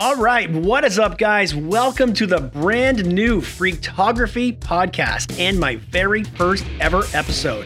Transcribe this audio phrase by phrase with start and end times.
[0.00, 1.54] All right, what is up, guys?
[1.54, 7.64] Welcome to the brand new Freaktography podcast and my very first ever episode.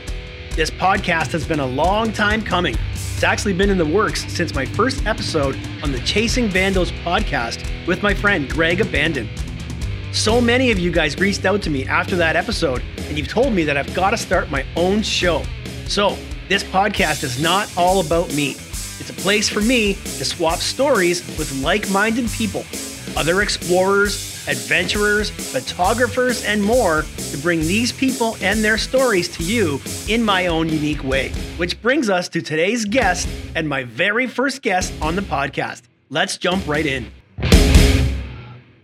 [0.54, 2.76] This podcast has been a long time coming.
[2.92, 7.64] It's actually been in the works since my first episode on the Chasing Vandals podcast
[7.86, 9.26] with my friend Greg Abandon.
[10.12, 13.54] So many of you guys reached out to me after that episode, and you've told
[13.54, 15.42] me that I've got to start my own show.
[15.86, 16.14] So,
[16.50, 18.54] this podcast is not all about me.
[19.00, 22.64] It's a place for me to swap stories with like minded people,
[23.16, 29.80] other explorers, adventurers, photographers, and more to bring these people and their stories to you
[30.08, 31.28] in my own unique way.
[31.58, 35.82] Which brings us to today's guest and my very first guest on the podcast.
[36.10, 37.10] Let's jump right in.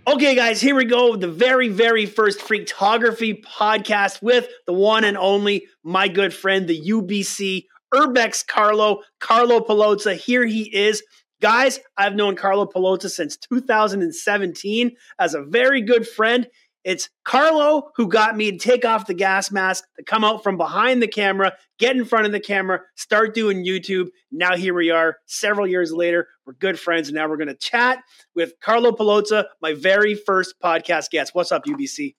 [0.06, 1.16] Okay, guys, here we go.
[1.16, 6.78] The very, very first Freaktography podcast with the one and only, my good friend, the
[6.90, 10.16] UBC Urbex Carlo, Carlo Paolozza.
[10.16, 11.02] Here he is.
[11.40, 16.48] Guys, I've known Carlo Paolozza since 2017 as a very good friend.
[16.82, 20.56] It's Carlo who got me to take off the gas mask, to come out from
[20.56, 24.08] behind the camera, get in front of the camera, start doing YouTube.
[24.32, 26.28] Now here we are, several years later.
[26.44, 28.00] We're good friends, and now we're going to chat
[28.34, 31.34] with Carlo Paolozza, my very first podcast guest.
[31.34, 32.16] What's up, UBC?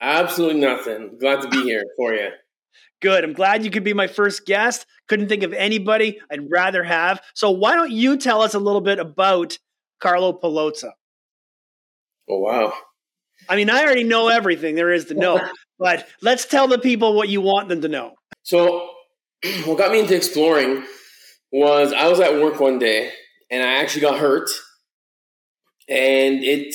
[0.00, 1.16] Absolutely nothing.
[1.18, 2.30] Glad to be here for you.
[3.02, 3.24] Good.
[3.24, 4.86] I'm glad you could be my first guest.
[5.08, 7.20] Couldn't think of anybody I'd rather have.
[7.34, 9.58] So why don't you tell us a little bit about
[10.00, 10.92] Carlo Paolozza?
[12.30, 12.72] Oh wow.
[13.48, 15.40] I mean, I already know everything there is to know,
[15.78, 18.14] but let's tell the people what you want them to know.
[18.44, 18.88] So,
[19.64, 20.84] what got me into exploring
[21.50, 23.10] was I was at work one day
[23.50, 24.48] and I actually got hurt.
[25.88, 26.74] And it,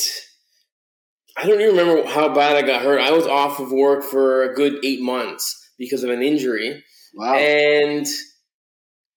[1.37, 2.99] I don't even remember how bad I got hurt.
[2.99, 6.83] I was off of work for a good eight months because of an injury.
[7.13, 7.35] Wow.
[7.35, 8.05] And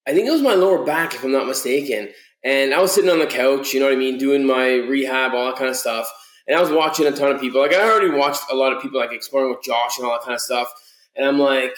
[0.07, 2.09] I think it was my lower back, if I'm not mistaken.
[2.43, 5.35] And I was sitting on the couch, you know what I mean, doing my rehab,
[5.35, 6.11] all that kind of stuff.
[6.47, 7.61] And I was watching a ton of people.
[7.61, 10.23] Like I already watched a lot of people like exploring with Josh and all that
[10.23, 10.73] kind of stuff.
[11.15, 11.77] And I'm like,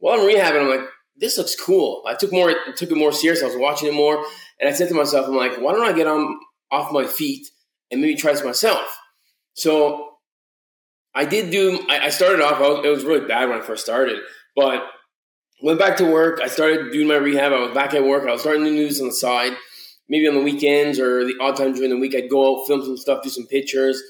[0.00, 0.60] well, I'm rehabbing.
[0.60, 2.02] I'm like, this looks cool.
[2.06, 3.42] I took more, took it more serious.
[3.42, 4.24] I was watching it more,
[4.58, 6.38] and I said to myself, I'm like, why don't I get on
[6.70, 7.46] off my feet
[7.90, 8.98] and maybe try this myself?
[9.52, 10.13] So
[11.14, 11.84] I did do.
[11.88, 12.60] I, I started off.
[12.60, 14.20] I was, it was really bad when I first started,
[14.56, 14.82] but
[15.62, 16.40] went back to work.
[16.42, 17.52] I started doing my rehab.
[17.52, 18.28] I was back at work.
[18.28, 19.54] I was starting to do this on the side
[20.08, 22.82] maybe on the weekends or the odd times during the week, I'd go out, film
[22.82, 24.02] some stuff, do some pictures.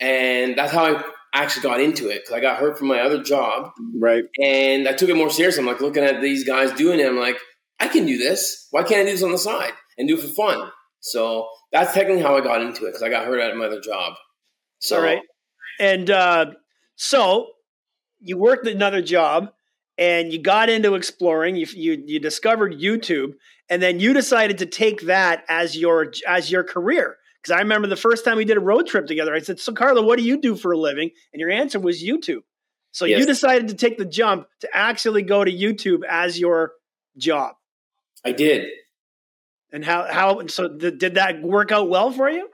[0.00, 1.02] And that's how I
[1.34, 3.70] actually got into it because I got hurt from my other job.
[3.98, 4.24] Right.
[4.42, 5.58] And I took it more serious.
[5.58, 7.06] I'm like looking at these guys doing it.
[7.06, 7.38] I'm like,
[7.80, 8.68] I can do this.
[8.70, 10.70] Why can't I do this on the side and do it for fun?
[11.00, 13.80] So that's technically how I got into it because I got hurt at my other
[13.80, 14.14] job.
[14.78, 15.20] So, All right.
[15.80, 16.46] And uh,
[16.96, 17.48] so
[18.20, 19.52] you worked another job
[19.98, 21.56] and you got into exploring.
[21.56, 23.34] You, you you discovered YouTube,
[23.68, 27.16] and then you decided to take that as your as your career.
[27.40, 29.72] Because I remember the first time we did a road trip together, I said, "So
[29.72, 32.42] Carlo what do you do for a living?" And your answer was YouTube.
[32.92, 33.20] So Yes.
[33.20, 36.72] you decided to take the jump to actually go to YouTube as your
[37.16, 37.56] job.
[38.24, 38.68] I did.
[39.72, 42.48] And how how so th- did that work out well for you?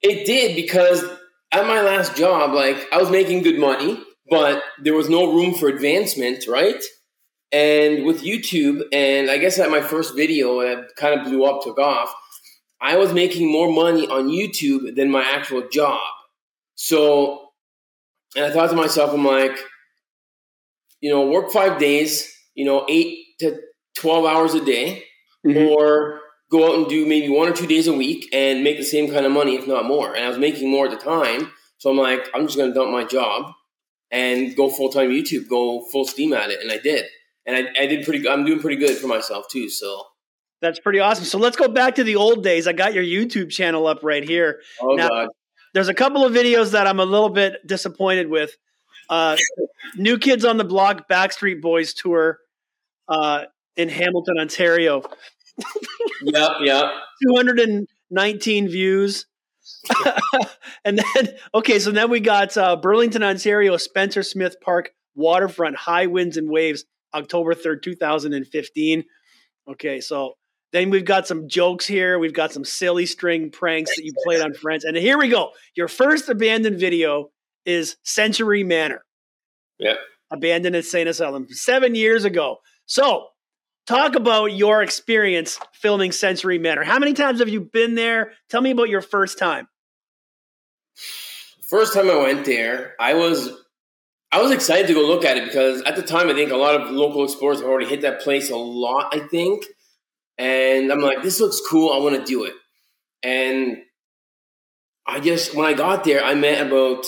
[0.00, 1.04] It did because
[1.52, 5.54] at my last job, like I was making good money, but there was no room
[5.54, 6.82] for advancement, right?
[7.52, 11.62] And with YouTube, and I guess at my first video, that kind of blew up,
[11.62, 12.14] took off,
[12.80, 16.00] I was making more money on YouTube than my actual job.
[16.74, 17.50] So,
[18.36, 19.56] and I thought to myself, I'm like,
[21.00, 23.60] you know, work five days, you know, eight to
[23.96, 25.04] 12 hours a day,
[25.46, 25.70] Mhm.
[25.70, 26.17] or
[26.50, 29.10] go out and do maybe one or two days a week and make the same
[29.12, 30.14] kind of money, if not more.
[30.14, 31.52] And I was making more at the time.
[31.78, 33.52] So I'm like, I'm just going to dump my job
[34.10, 36.60] and go full time YouTube, go full steam at it.
[36.62, 37.04] And I did.
[37.46, 38.32] And I, I did pretty good.
[38.32, 39.68] I'm doing pretty good for myself too.
[39.68, 40.02] So,
[40.60, 41.24] That's pretty awesome.
[41.24, 42.66] So let's go back to the old days.
[42.66, 44.60] I got your YouTube channel up right here.
[44.82, 45.28] oh Now- God.
[45.74, 48.56] there's a couple of videos that I'm a little bit disappointed with.
[49.10, 49.36] Uh,
[49.96, 52.38] New Kids on the Block Backstreet Boys tour
[53.08, 53.44] uh,
[53.76, 55.02] in Hamilton, Ontario.
[56.22, 56.84] Yep, yep.
[57.28, 59.26] 219 views.
[60.84, 66.06] and then, okay, so then we got uh, Burlington, Ontario, Spencer Smith Park, Waterfront, High
[66.06, 66.84] Winds and Waves,
[67.14, 69.04] October 3rd, 2015.
[69.70, 70.34] Okay, so
[70.72, 72.18] then we've got some jokes here.
[72.18, 74.84] We've got some silly string pranks that you played on friends.
[74.84, 75.50] And here we go.
[75.74, 77.30] Your first abandoned video
[77.64, 79.02] is Century Manor.
[79.78, 79.98] Yep.
[80.30, 81.08] Abandoned at St.
[81.08, 82.58] Asylum seven years ago.
[82.86, 83.28] So,
[83.88, 86.84] talk about your experience filming Century Manor.
[86.84, 88.32] How many times have you been there?
[88.50, 89.66] Tell me about your first time.
[91.68, 93.50] First time I went there, I was
[94.30, 96.56] I was excited to go look at it because at the time I think a
[96.56, 99.64] lot of local explorers have already hit that place a lot, I think.
[100.36, 102.52] And I'm like, this looks cool, I want to do it.
[103.22, 103.78] And
[105.06, 107.06] I just when I got there, I met about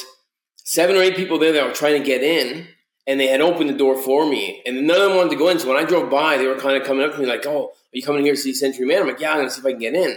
[0.56, 2.66] seven or eight people there that were trying to get in,
[3.06, 5.48] and they had opened the door for me, and none of them wanted to go
[5.48, 5.58] in.
[5.58, 7.66] So when I drove by, they were kind of coming up to me like, "Oh,
[7.66, 9.66] are you coming here to see Century Man?" I'm like, "Yeah, I'm gonna see if
[9.66, 10.16] I can get in."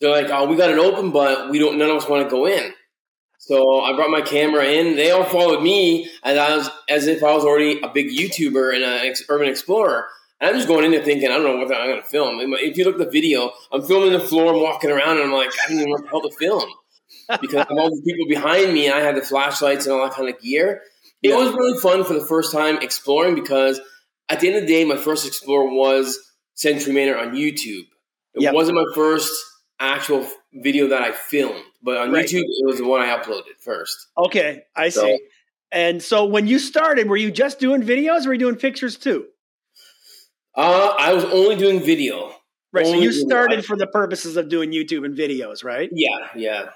[0.00, 1.78] They're like, "Oh, we got it open, but we don't.
[1.78, 2.72] None of us want to go in."
[3.38, 4.96] So I brought my camera in.
[4.96, 8.74] They all followed me as I was as if I was already a big YouTuber
[8.74, 10.08] and an urban explorer.
[10.40, 12.38] And I'm just going in there thinking, I don't know what I'm going to film.
[12.40, 15.32] If you look at the video, I'm filming the floor, I'm walking around, and I'm
[15.32, 16.70] like, I don't even know what the hell to film
[17.40, 18.90] because have all the people behind me.
[18.90, 20.82] I had the flashlights and all that kind of gear.
[21.22, 21.36] It yeah.
[21.36, 23.80] was really fun for the first time exploring because
[24.28, 26.18] at the end of the day, my first explore was
[26.54, 27.84] Century Manor on YouTube.
[28.34, 28.54] It yep.
[28.54, 29.32] wasn't my first
[29.78, 32.26] actual video that I filmed, but on right.
[32.26, 33.96] YouTube, it was the one I uploaded first.
[34.18, 35.20] Okay, I so, see.
[35.72, 38.96] And so when you started, were you just doing videos or were you doing pictures
[38.96, 39.26] too?
[40.54, 42.32] Uh, I was only doing video.
[42.72, 42.86] Right.
[42.86, 45.88] Only so you started for the purposes of doing YouTube and videos, right?
[45.92, 46.70] Yeah, yeah.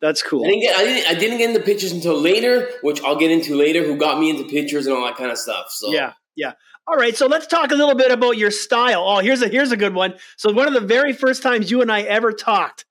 [0.00, 0.44] That's cool.
[0.44, 3.30] I didn't, get, I didn't, I didn't get into pictures until later, which I'll get
[3.30, 3.82] into later.
[3.82, 5.66] Who got me into pictures and all that kind of stuff?
[5.70, 6.52] So yeah, yeah.
[6.86, 9.02] All right, so let's talk a little bit about your style.
[9.06, 10.14] Oh, here's a here's a good one.
[10.36, 12.84] So one of the very first times you and I ever talked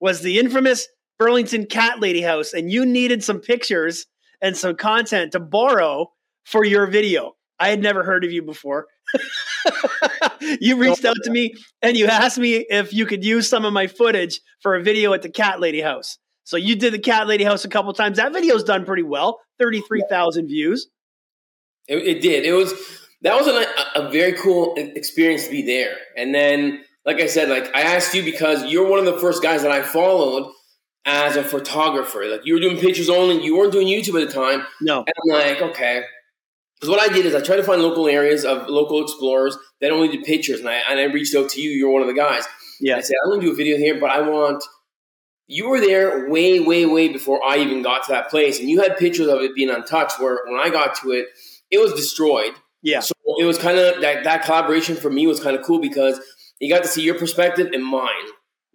[0.00, 0.88] was the infamous
[1.18, 4.06] Burlington Cat Lady House, and you needed some pictures
[4.40, 6.12] and some content to borrow
[6.44, 7.36] for your video.
[7.58, 8.86] I had never heard of you before.
[10.60, 13.72] you reached out to me and you asked me if you could use some of
[13.72, 16.18] my footage for a video at the Cat Lady House.
[16.46, 18.18] So you did the Cat Lady House a couple times.
[18.18, 20.86] That video's done pretty well, thirty-three thousand views.
[21.88, 22.44] It, it, did.
[22.44, 22.72] It was
[23.22, 25.96] that was a, a very cool experience to be there.
[26.16, 29.42] And then, like I said, like I asked you because you're one of the first
[29.42, 30.52] guys that I followed
[31.04, 32.24] as a photographer.
[32.26, 33.44] Like you were doing pictures only.
[33.44, 34.64] You weren't doing YouTube at the time.
[34.80, 35.00] No.
[35.00, 36.04] And I'm like, okay.
[36.78, 39.90] Because what I did is I tried to find local areas of local explorers that
[39.90, 41.70] only did pictures, and I and I reached out to you.
[41.70, 42.44] You're one of the guys.
[42.80, 42.98] Yeah.
[42.98, 44.62] I said I'm going to do a video here, but I want
[45.46, 48.82] you were there way, way, way before I even got to that place, and you
[48.82, 50.20] had pictures of it being untouched.
[50.20, 51.28] Where when I got to it,
[51.70, 52.52] it was destroyed.
[52.82, 53.00] Yeah.
[53.00, 56.20] So it was kind of that that collaboration for me was kind of cool because
[56.60, 58.08] you got to see your perspective and mine,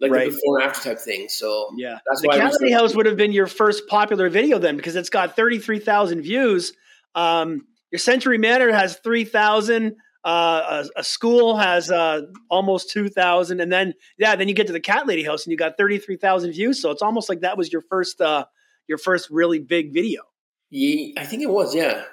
[0.00, 0.30] like right.
[0.30, 1.28] the before and after type thing.
[1.28, 4.76] So yeah, that's the why Cat House would have been your first popular video then
[4.76, 6.72] because it's got thirty three thousand views.
[7.14, 9.96] Um, your Century Manor has three thousand.
[10.24, 13.60] Uh, a, a, school has uh, almost 2,000.
[13.60, 16.52] And then, yeah, then you get to the cat lady house and you got 33,000
[16.52, 16.80] views.
[16.80, 18.44] So it's almost like that was your first, uh,
[18.86, 20.22] your first really big video.
[20.70, 21.74] Yeah, I think it was.
[21.74, 22.04] Yeah.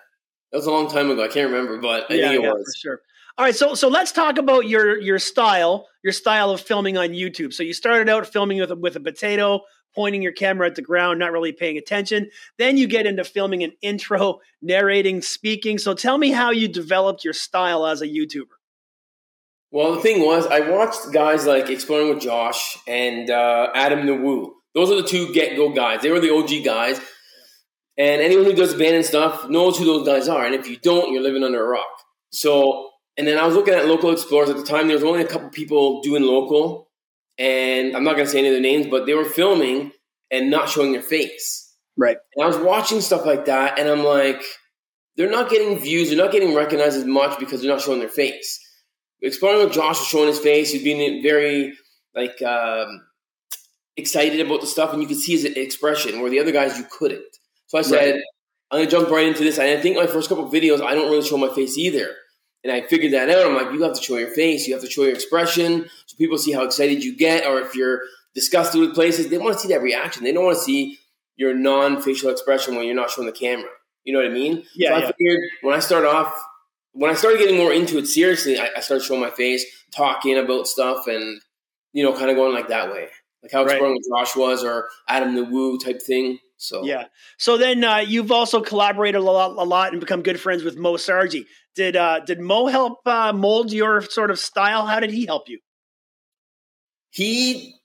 [0.52, 1.24] That was a long time ago.
[1.24, 2.76] I can't remember, but I yeah, think it yeah, was.
[2.76, 3.02] For sure.
[3.38, 7.10] All right, so so let's talk about your your style, your style of filming on
[7.10, 7.54] YouTube.
[7.54, 9.62] So you started out filming with a, with a potato,
[9.96, 12.30] pointing your camera at the ground, not really paying attention.
[12.58, 15.78] Then you get into filming an intro, narrating, speaking.
[15.78, 18.46] So tell me how you developed your style as a YouTuber.
[19.72, 24.56] Well, the thing was, I watched guys like Exploring with Josh and uh, Adam Woo.
[24.74, 26.02] Those are the two get go guys.
[26.02, 27.00] They were the OG guys.
[27.98, 30.46] And anyone who does abandoned stuff knows who those guys are.
[30.46, 31.88] And if you don't, you're living under a rock.
[32.32, 34.88] So, and then I was looking at local explorers at the time.
[34.88, 36.89] There was only a couple people doing local
[37.40, 39.92] and I'm not going to say any of their names, but they were filming
[40.30, 41.74] and not showing their face.
[41.98, 42.18] Right.
[42.36, 44.44] And I was watching stuff like that, and I'm like,
[45.16, 48.10] they're not getting views, they're not getting recognized as much because they're not showing their
[48.10, 48.60] face.
[49.22, 51.74] Exploring with Josh was showing his face, he's being very
[52.16, 53.02] like um,
[53.98, 56.22] excited about the stuff, and you could see his expression.
[56.22, 57.26] Where the other guys, you couldn't.
[57.68, 58.24] So I said, right.
[58.72, 59.58] I'm gonna jump right into this.
[59.58, 62.10] And I think my first couple videos, I don't really show my face either.
[62.64, 63.46] And I figured that out.
[63.46, 66.18] I'm like, you have to show your face, you have to show your expression, so
[66.18, 67.46] people see how excited you get.
[67.46, 68.02] Or if you're
[68.36, 70.24] disgusted with places, they want to see that reaction.
[70.24, 71.00] They don't want to see
[71.38, 73.70] your non-facial expression when you're not showing the camera.
[74.04, 74.66] You know what I mean?
[74.76, 74.90] Yeah.
[74.90, 75.12] So I yeah.
[75.18, 76.36] figured when I start off,
[76.92, 80.38] when I started getting more into it seriously, I, I started showing my face, talking
[80.38, 81.42] about stuff, and
[81.94, 83.08] you know, kind of going like that way,
[83.42, 84.26] like how exploring right.
[84.26, 86.40] Josh was, or Adam the Woo type thing.
[86.60, 87.06] So yeah.
[87.38, 90.78] So then uh, you've also collaborated a lot, a lot, and become good friends with
[90.78, 91.46] Mo Sargi.
[91.76, 94.86] Did uh, did Mo help uh, mold your sort of style?
[94.86, 95.60] How did he help you?
[97.12, 97.76] He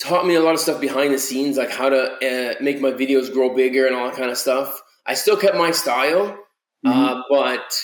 [0.00, 2.92] taught me a lot of stuff behind the scenes, like how to uh, make my
[2.92, 4.80] videos grow bigger and all that kind of stuff.
[5.04, 6.38] I still kept my style,
[6.86, 7.20] uh, mm-hmm.
[7.28, 7.82] but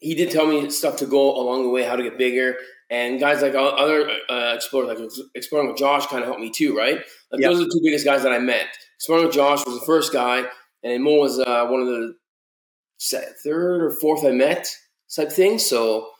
[0.00, 2.56] he did tell me stuff to go along the way, how to get bigger.
[2.92, 6.76] And guys like other uh, explorers, like exploring with Josh, kind of helped me too,
[6.76, 6.96] right?
[7.30, 7.50] Like yep.
[7.50, 8.66] those are the two biggest guys that I met.
[8.96, 10.44] Exploring with Josh was the first guy,
[10.82, 12.14] and Mo was uh, one of the
[13.42, 14.68] third or fourth I met
[15.16, 15.58] type thing.
[15.58, 16.10] So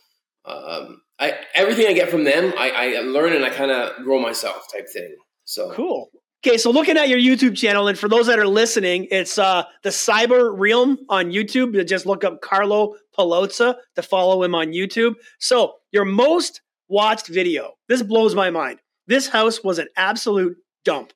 [0.46, 4.18] um, I everything I get from them, I, I learn and I kind of grow
[4.18, 5.14] myself type thing.
[5.44, 6.08] So cool.
[6.44, 9.64] Okay, so looking at your YouTube channel, and for those that are listening, it's uh,
[9.82, 11.86] the Cyber Realm on YouTube.
[11.86, 15.16] Just look up Carlo Paolozza to follow him on YouTube.
[15.38, 17.74] So your most watched video.
[17.88, 18.80] This blows my mind.
[19.06, 21.12] This house was an absolute dump.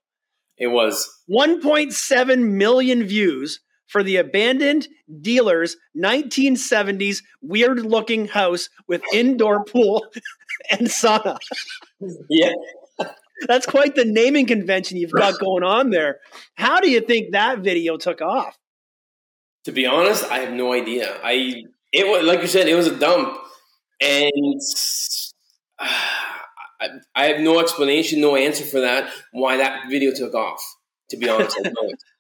[0.59, 4.89] It was 1.7 million views for the abandoned
[5.21, 10.07] dealer's 1970s weird looking house with indoor pool
[10.71, 11.39] and sauna.
[12.29, 12.53] Yeah.
[13.47, 16.21] That's quite the naming convention you've got going on there.
[16.55, 18.59] How do you think that video took off?
[19.65, 21.19] To be honest, I have no idea.
[21.23, 23.37] I it was like you said, it was a dump,
[24.01, 24.61] and
[25.79, 25.87] uh,
[26.79, 29.11] I, I, have no explanation, no answer for that.
[29.33, 30.61] Why that video took off?
[31.11, 31.59] To be honest,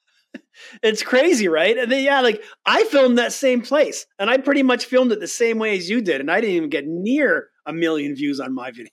[0.82, 1.76] it's crazy, right?
[1.76, 5.20] And then yeah, like I filmed that same place, and I pretty much filmed it
[5.20, 8.40] the same way as you did, and I didn't even get near a million views
[8.40, 8.90] on my video.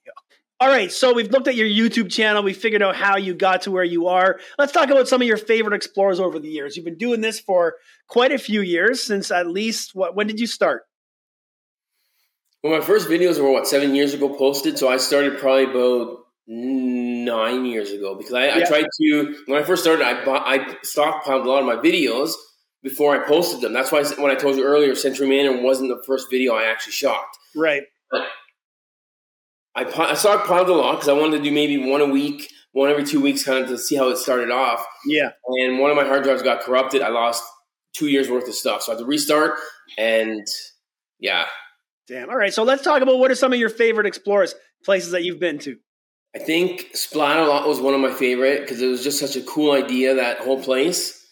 [0.59, 2.41] All right, so we've looked at your YouTube channel.
[2.41, 4.39] We figured out how you got to where you are.
[4.57, 6.75] Let's talk about some of your favorite explorers over the years.
[6.77, 7.75] You've been doing this for
[8.07, 10.15] quite a few years, since at least what?
[10.15, 10.83] When did you start?
[12.63, 16.20] Well, my first videos were what seven years ago posted, so I started probably about
[16.48, 18.55] nine years ago because I, yeah.
[18.55, 21.75] I tried to when I first started, I bought, I stockpiled a lot of my
[21.75, 22.32] videos
[22.82, 23.74] before I posted them.
[23.74, 26.93] That's why when I told you earlier, Century Manor wasn't the first video I actually
[26.93, 27.25] shot.
[27.55, 27.84] Right.
[28.12, 28.27] But
[29.75, 32.89] I, I stockpiled a lot because I wanted to do maybe one a week, one
[32.89, 34.86] every two weeks, kind of to see how it started off.
[35.05, 35.32] Yeah.
[35.62, 37.01] And one of my hard drives got corrupted.
[37.01, 37.43] I lost
[37.93, 39.60] two years worth of stuff, so I had to restart.
[39.98, 40.46] And
[41.20, 41.46] yeah.
[42.07, 42.29] Damn.
[42.29, 42.53] All right.
[42.53, 45.60] So let's talk about what are some of your favorite explorers, places that you've been
[45.60, 45.77] to.
[46.36, 49.72] I think Splat-a-Lot was one of my favorite because it was just such a cool
[49.74, 50.15] idea.
[50.15, 51.24] That whole place.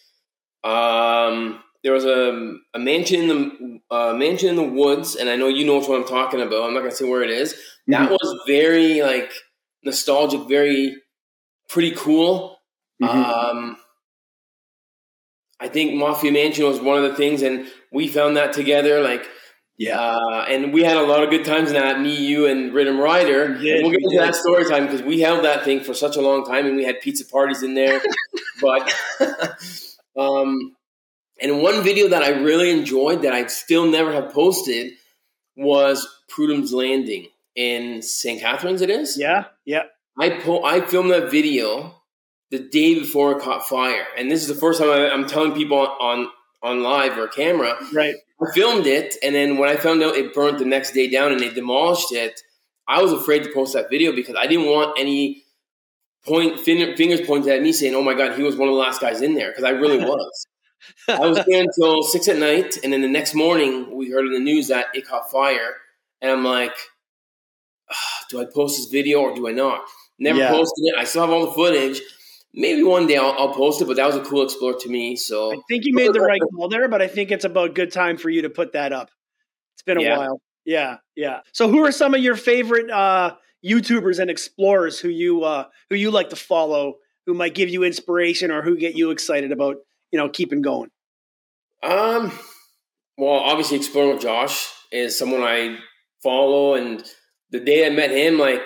[0.63, 5.35] Um, there was a, a mansion in the uh, mansion in the woods, and I
[5.35, 6.65] know you know what I'm talking about.
[6.65, 7.55] I'm not gonna say where it is.
[7.87, 8.11] That mm-hmm.
[8.11, 9.31] was very like
[9.83, 10.95] nostalgic, very
[11.67, 12.57] pretty cool.
[13.01, 13.19] Mm-hmm.
[13.19, 13.77] Um,
[15.59, 19.01] I think Mafia Mansion was one of the things, and we found that together.
[19.01, 19.27] Like,
[19.81, 21.99] yeah, uh, and we had a lot of good times in that.
[21.99, 23.57] Me, you, and Rhythm Rider.
[23.57, 26.21] Did, we'll get into that story time because we held that thing for such a
[26.21, 28.01] long time, and we had pizza parties in there.
[28.61, 28.93] but,
[30.17, 30.75] um,
[31.41, 34.93] and one video that I really enjoyed that I still never have posted
[35.55, 38.39] was Prudhomme's Landing in St.
[38.39, 38.81] Catharines.
[38.81, 39.17] It is.
[39.17, 39.83] Yeah, yeah.
[40.19, 41.95] I po- I filmed that video
[42.51, 45.53] the day before it caught fire, and this is the first time I, am telling
[45.53, 46.27] people on
[46.61, 47.75] on live or camera.
[47.91, 48.15] Right.
[48.41, 51.31] I filmed it, and then when I found out it burned the next day down
[51.31, 52.41] and they demolished it,
[52.87, 55.43] I was afraid to post that video because I didn't want any
[56.25, 59.01] point fingers pointed at me saying, "Oh my God, he was one of the last
[59.01, 60.47] guys in there," because I really was.
[61.07, 64.33] I was there until six at night, and then the next morning we heard in
[64.33, 65.75] the news that it caught fire,
[66.21, 66.75] and I'm like,
[68.29, 69.81] do I post this video or do I not?
[70.19, 70.49] Never yeah.
[70.49, 70.95] posted it.
[70.97, 72.01] I still have all the footage.
[72.53, 75.15] Maybe one day I'll, I'll, post it, but that was a cool explore to me.
[75.15, 77.93] So I think you made the right call there, but I think it's about good
[77.93, 79.09] time for you to put that up.
[79.75, 80.17] It's been a yeah.
[80.17, 80.41] while.
[80.65, 81.39] Yeah, yeah.
[81.53, 85.95] So who are some of your favorite uh, YouTubers and explorers who you uh, who
[85.95, 89.77] you like to follow, who might give you inspiration or who get you excited about
[90.11, 90.89] you know keeping going?
[91.81, 92.31] Um,
[93.17, 95.77] well, obviously, exploring with Josh is someone I
[96.21, 97.03] follow and
[97.51, 98.65] the day I met him, like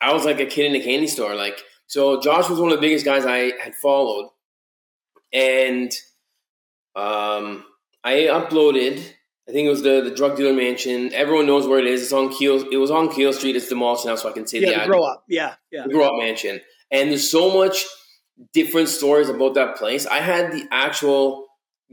[0.00, 1.34] I was like a kid in a candy store.
[1.34, 4.28] Like so, Josh was one of the biggest guys I had followed,
[5.32, 5.90] and
[6.94, 7.64] um,
[8.04, 9.02] I uploaded.
[9.48, 11.12] I think it was the the drug dealer mansion.
[11.12, 12.04] Everyone knows where it is.
[12.04, 12.68] It's on Keele.
[12.70, 13.56] It was on Keele Street.
[13.56, 15.24] It's demolished now, so I can say yeah, the, the grow op.
[15.28, 16.60] Yeah, yeah, the grow op mansion.
[16.92, 17.84] And there's so much
[18.52, 20.06] different stories about that place.
[20.06, 21.46] I had the actual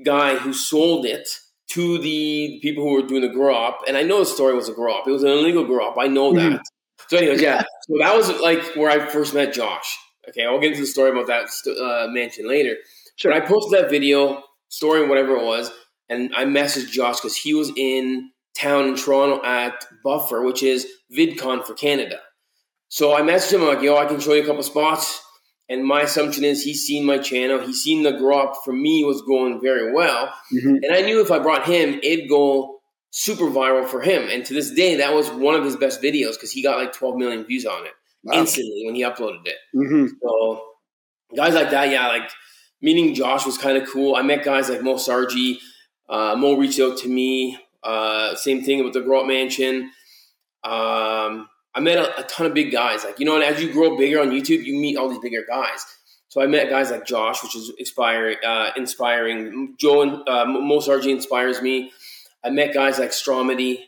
[0.06, 1.28] guy who sold it
[1.70, 4.70] to the people who were doing the grow op, and I know the story was
[4.70, 5.08] a grow op.
[5.08, 5.98] It was an illegal grow op.
[5.98, 6.62] I know that.
[7.10, 7.64] So, anyways, yeah.
[7.88, 9.98] So that was like where I first met Josh.
[10.30, 11.48] Okay, I'll get into the story about that
[11.82, 12.76] uh, mansion later.
[13.16, 13.32] Sure.
[13.32, 15.72] But I posted that video, story, whatever it was,
[16.10, 20.88] and I messaged Josh because he was in town in Toronto at Buffer, which is
[21.16, 22.20] VidCon for Canada.
[22.90, 25.22] So I messaged him I'm like, "Yo, I can show you a couple spots."
[25.70, 27.60] And my assumption is he's seen my channel.
[27.60, 30.34] He's seen the grow op for me was going very well.
[30.54, 30.76] Mm-hmm.
[30.82, 32.77] And I knew if I brought him, it'd go
[33.18, 34.30] super viral for him.
[34.30, 36.94] And to this day, that was one of his best videos because he got like
[36.94, 37.94] 12 million views on it
[38.24, 38.40] wow.
[38.40, 39.56] instantly when he uploaded it.
[39.76, 40.06] Mm-hmm.
[40.22, 40.64] So
[41.36, 42.30] guys like that, yeah, like
[42.80, 44.16] meeting Josh was kind of cool.
[44.16, 45.58] I met guys like Mo Sargi.
[46.08, 47.58] Uh, Mo reached out to me.
[47.84, 49.92] Uh, same thing with the Grow Op Mansion.
[50.64, 53.04] Um, I met a, a, ton of big guys.
[53.04, 55.44] Like, you know, and as you grow bigger on YouTube, you meet all these bigger
[55.48, 55.84] guys.
[56.30, 58.38] So I met guys like Josh, which is inspiring.
[58.46, 59.76] Uh, inspiring.
[59.80, 61.92] Joe and uh, Mo Sargi inspires me.
[62.44, 63.80] I met guys like Stromedy.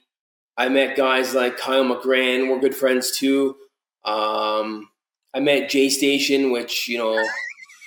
[0.57, 2.49] I met guys like Kyle McGran.
[2.49, 3.55] We're good friends too.
[4.03, 4.89] Um,
[5.33, 7.23] I met Jay Station, which you know,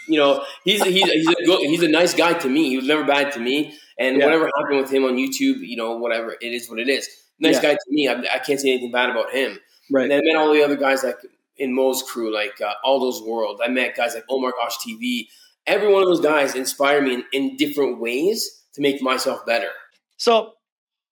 [0.09, 2.71] you know, he's he's he's a good, he's a nice guy to me.
[2.71, 3.77] He was never bad to me.
[3.99, 4.25] And yeah.
[4.25, 7.09] whatever happened with him on YouTube, you know, whatever it is, what it is.
[7.39, 7.63] Nice yeah.
[7.63, 8.09] guy to me.
[8.09, 9.59] I, I can't say anything bad about him.
[9.91, 10.05] Right.
[10.05, 11.19] And I met all the other guys like
[11.57, 13.61] in Mo's crew, like uh, all those worlds.
[13.63, 15.29] I met guys like Omar Gosh TV.
[15.67, 19.69] Every one of those guys inspire me in, in different ways to make myself better.
[20.23, 20.53] So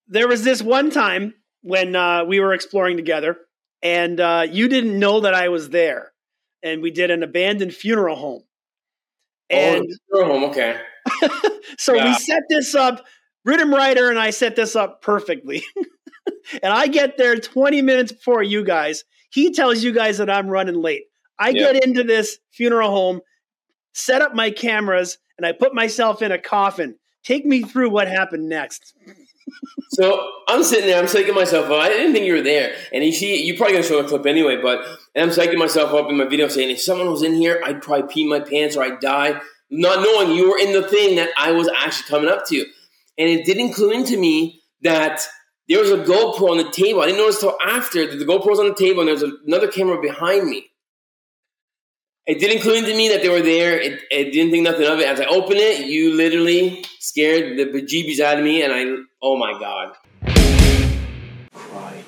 [0.07, 3.39] there was this one time when uh, we were exploring together,
[3.83, 6.13] and uh, you didn't know that I was there,
[6.63, 8.43] and we did an abandoned funeral home.
[9.51, 10.81] Oh, and oh, funeral home, okay.
[11.79, 12.05] so yeah.
[12.05, 13.05] we set this up.
[13.45, 15.65] Rhythm Rider and I set this up perfectly.
[16.63, 19.03] and I get there 20 minutes before you guys.
[19.33, 21.03] He tells you guys that I'm running late.
[21.37, 23.23] I get into this funeral home,
[23.93, 26.95] set up my cameras, and I put myself in a coffin.
[27.25, 28.95] Take me through what happened next.
[29.91, 31.73] so I'm sitting there, I'm psyching myself up.
[31.73, 32.75] I didn't think you were there.
[32.93, 34.85] And you see, you're probably going to show a clip anyway, but
[35.17, 38.13] I'm psyching myself up in my video saying, if someone was in here, I'd probably
[38.13, 41.53] pee my pants or I'd die, not knowing you were in the thing that I
[41.53, 42.59] was actually coming up to.
[43.19, 45.21] And it didn't clue into me that
[45.69, 47.01] there was a GoPro on the table.
[47.01, 49.69] I didn't notice till after that the GoPro was on the table and there's another
[49.69, 50.70] camera behind me.
[52.31, 53.77] It didn't clue into me that they were there.
[53.77, 55.09] It, it didn't think nothing of it.
[55.09, 58.85] As I opened it, you literally scared the bejeebies out of me, and I,
[59.21, 59.97] oh my god.
[61.53, 62.05] Cry.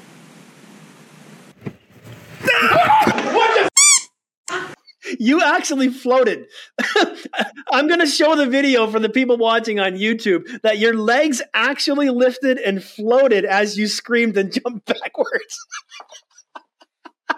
[5.19, 6.47] you actually floated.
[7.73, 11.43] I'm going to show the video for the people watching on YouTube that your legs
[11.52, 15.59] actually lifted and floated as you screamed and jumped backwards.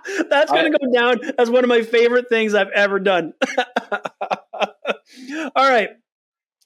[0.30, 3.32] That's going to go down as one of my favorite things I've ever done.
[5.54, 5.90] all right.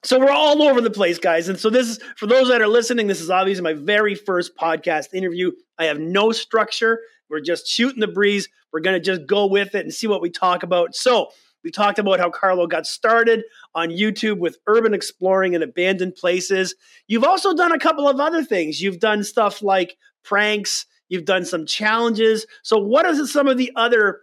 [0.04, 1.48] So we're all over the place, guys.
[1.48, 4.56] And so this is for those that are listening, this is obviously my very first
[4.56, 5.50] podcast interview.
[5.78, 7.00] I have no structure.
[7.28, 8.48] We're just shooting the breeze.
[8.72, 10.94] We're going to just go with it and see what we talk about.
[10.94, 11.30] So,
[11.64, 13.42] we talked about how Carlo got started
[13.74, 16.74] on YouTube with urban exploring and abandoned places.
[17.08, 18.80] You've also done a couple of other things.
[18.80, 22.46] You've done stuff like pranks, you've done some challenges.
[22.62, 24.20] So, what are some of the other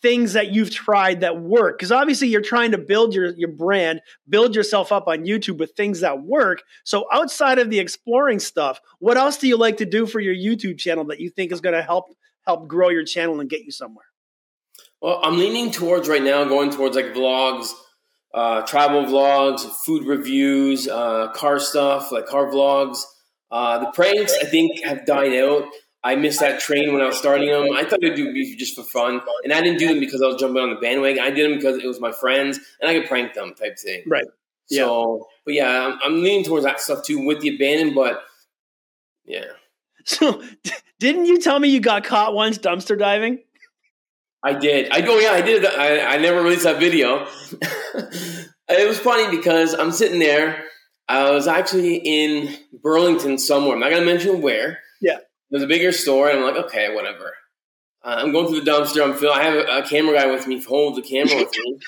[0.00, 1.78] things that you've tried that work?
[1.78, 5.72] Because obviously, you're trying to build your, your brand, build yourself up on YouTube with
[5.72, 6.62] things that work.
[6.84, 10.34] So, outside of the exploring stuff, what else do you like to do for your
[10.34, 12.06] YouTube channel that you think is going to help
[12.46, 14.06] help grow your channel and get you somewhere?
[15.00, 17.72] Well, I'm leaning towards right now going towards like vlogs,
[18.32, 22.98] uh, travel vlogs, food reviews, uh, car stuff, like car vlogs.
[23.50, 25.64] Uh, the pranks, I think, have died out.
[26.04, 27.68] I missed that train when I was starting them.
[27.74, 30.26] I thought I'd do these just for fun, and I didn't do them because I
[30.26, 31.22] was jumping on the bandwagon.
[31.22, 34.02] I did them because it was my friends, and I could prank them, type thing.
[34.06, 34.26] Right.
[34.66, 35.24] So, yeah.
[35.44, 38.22] but yeah, I'm, I'm leaning towards that stuff too with the abandoned, but
[39.24, 39.44] yeah.
[40.04, 40.42] So,
[40.98, 43.38] didn't you tell me you got caught once dumpster diving?
[44.42, 44.90] I did.
[44.90, 45.64] I go, oh, yeah, I did.
[45.64, 47.28] I, I never released that video.
[48.68, 50.64] it was funny because I'm sitting there.
[51.08, 53.74] I was actually in Burlington somewhere.
[53.74, 54.80] I'm not going to mention where.
[55.52, 57.32] There's a bigger store, and I'm like, okay, whatever.
[58.02, 59.04] Uh, I'm going through the dumpster.
[59.04, 59.38] I'm feeling.
[59.38, 61.78] I have a, a camera guy with me, holds the camera with me,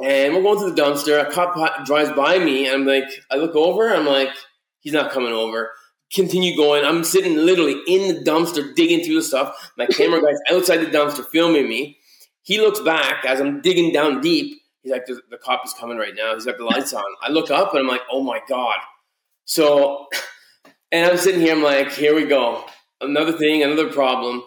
[0.06, 1.26] and we're going through the dumpster.
[1.26, 3.92] A cop drives by me, and I'm like, I look over.
[3.92, 4.30] I'm like,
[4.78, 5.72] he's not coming over
[6.12, 6.84] continue going.
[6.84, 9.72] I'm sitting literally in the dumpster digging through the stuff.
[9.76, 11.98] My camera guy's outside the dumpster filming me.
[12.42, 14.60] He looks back as I'm digging down deep.
[14.82, 16.34] He's like, the, the cop is coming right now.
[16.34, 17.04] He's got the lights on.
[17.20, 18.78] I look up and I'm like, oh my God.
[19.44, 20.06] So,
[20.92, 22.64] and I'm sitting here, I'm like, here we go.
[23.00, 24.42] Another thing, another problem.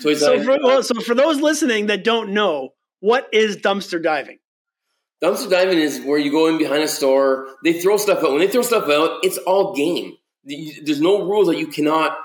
[0.00, 4.02] So, so, like, for, well, so for those listening that don't know, what is dumpster
[4.02, 4.38] diving?
[5.22, 7.46] Dumpster diving is where you go in behind a store.
[7.62, 8.30] They throw stuff out.
[8.30, 12.16] When they throw stuff out, it's all game there's no rules that you cannot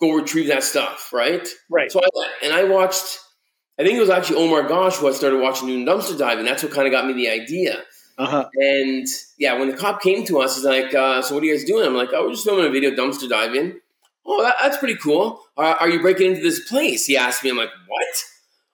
[0.00, 1.46] go retrieve that stuff, right?
[1.70, 1.90] Right.
[1.90, 3.18] So I and I watched.
[3.78, 6.44] I think it was actually Omar Gosh who I started watching doing dumpster diving.
[6.44, 7.82] that's what kind of got me the idea.
[8.16, 8.48] Uh-huh.
[8.54, 11.56] And yeah, when the cop came to us, he's like, uh, "So what are you
[11.56, 13.80] guys doing?" I'm like, "Oh, we're just filming a video dumpster diving."
[14.26, 15.40] Oh, that, that's pretty cool.
[15.56, 17.06] Are, are, you breaking into this place?
[17.06, 17.50] He asked me.
[17.50, 18.24] I'm like, "What?"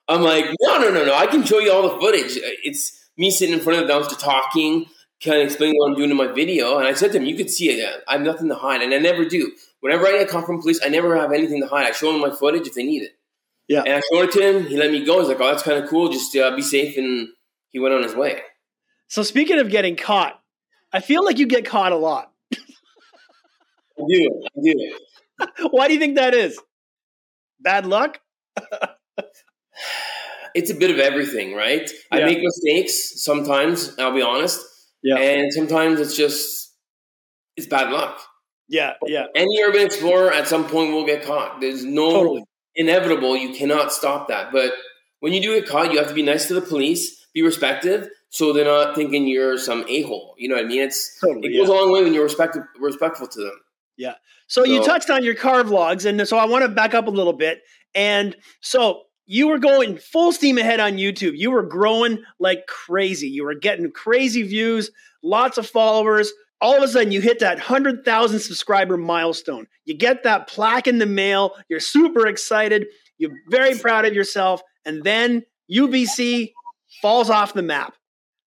[0.07, 1.13] I'm like, "No, no, no, no.
[1.15, 2.37] I can show you all the footage.
[2.63, 4.85] It's me sitting in front of the dumpster talking."
[5.23, 6.77] kind of explaining what I'm doing in my video.
[6.77, 8.03] And I said to him, you could see it.
[8.07, 8.81] I have nothing to hide.
[8.81, 9.51] And I never do.
[9.81, 11.85] Whenever I get caught from police, I never have anything to hide.
[11.85, 13.11] I show them my footage if they need it.
[13.67, 13.83] Yeah.
[13.83, 14.65] And I showed it to him.
[14.65, 15.19] He let me go.
[15.19, 16.09] He's like, oh, that's kind of cool.
[16.09, 16.97] Just uh, be safe.
[16.97, 17.29] And
[17.69, 18.41] he went on his way.
[19.07, 20.41] So speaking of getting caught,
[20.91, 22.31] I feel like you get caught a lot.
[22.53, 24.43] I do.
[24.45, 24.97] I do.
[25.71, 26.59] Why do you think that is?
[27.59, 28.19] Bad luck?
[30.55, 31.89] it's a bit of everything, right?
[32.11, 32.17] Yeah.
[32.17, 34.61] I make mistakes sometimes, I'll be honest.
[35.03, 35.17] Yeah.
[35.17, 36.73] And sometimes it's just
[37.57, 38.19] it's bad luck.
[38.67, 39.25] Yeah, yeah.
[39.35, 41.59] Any urban explorer at some point will get caught.
[41.59, 42.43] There's no totally.
[42.75, 43.35] inevitable.
[43.35, 44.53] You cannot stop that.
[44.53, 44.71] But
[45.19, 48.07] when you do get caught, you have to be nice to the police, be respectful,
[48.29, 50.35] so they're not thinking you're some a hole.
[50.37, 50.81] You know what I mean?
[50.81, 51.75] It's totally, it goes yeah.
[51.75, 53.59] a long way when you're respect, respectful to them.
[53.97, 54.15] Yeah.
[54.47, 57.07] So, so you touched on your car vlogs, and so I want to back up
[57.07, 57.61] a little bit.
[57.93, 61.37] And so you were going full steam ahead on YouTube.
[61.37, 63.27] You were growing like crazy.
[63.27, 64.91] You were getting crazy views,
[65.23, 66.31] lots of followers.
[66.59, 69.67] All of a sudden, you hit that 100,000 subscriber milestone.
[69.85, 71.55] You get that plaque in the mail.
[71.69, 72.85] You're super excited.
[73.17, 74.61] You're very proud of yourself.
[74.85, 76.51] And then UBC
[77.01, 77.95] falls off the map.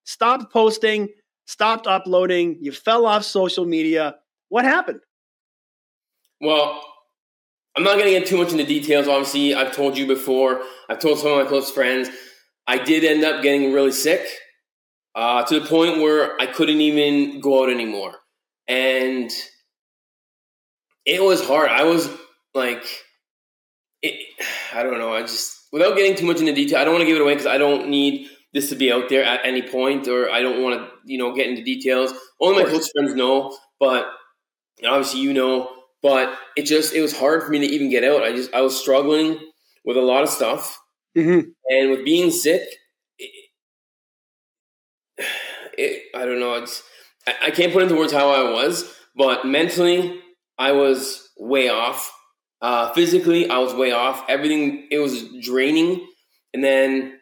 [0.05, 1.09] Stopped posting,
[1.47, 2.59] stopped uploading.
[2.61, 4.17] You fell off social media.
[4.49, 5.01] What happened?
[6.45, 6.83] Well,
[7.77, 9.09] I'm not going to get too much into details.
[9.09, 10.61] Obviously, I've told you before.
[10.89, 12.09] I've told some of my close friends.
[12.67, 14.27] I did end up getting really sick
[15.15, 18.15] uh, to the point where I couldn't even go out anymore,
[18.69, 19.31] and
[21.05, 21.71] it was hard.
[21.71, 22.09] I was
[22.55, 22.85] like,
[24.03, 24.15] it,
[24.75, 25.15] I don't know.
[25.15, 26.79] I just without getting too much into detail.
[26.79, 29.09] I don't want to give it away because I don't need this to be out
[29.09, 32.13] there at any point, or I don't want to, you know, get into details.
[32.41, 34.07] Only my close friends know, but
[34.87, 35.71] obviously you know
[36.05, 38.23] but it just it was hard for me to even get out.
[38.23, 39.41] I just I was struggling
[39.87, 40.79] with a lot of stuff,
[41.17, 41.49] mm-hmm.
[41.71, 42.63] and with being sick,
[43.19, 43.31] it,
[45.79, 46.55] it, I don't know.
[46.57, 46.83] It's
[47.27, 50.21] I, I can't put into words how I was, but mentally
[50.59, 52.13] I was way off.
[52.61, 54.25] Uh, physically, I was way off.
[54.29, 56.07] Everything it was draining,
[56.53, 57.19] and then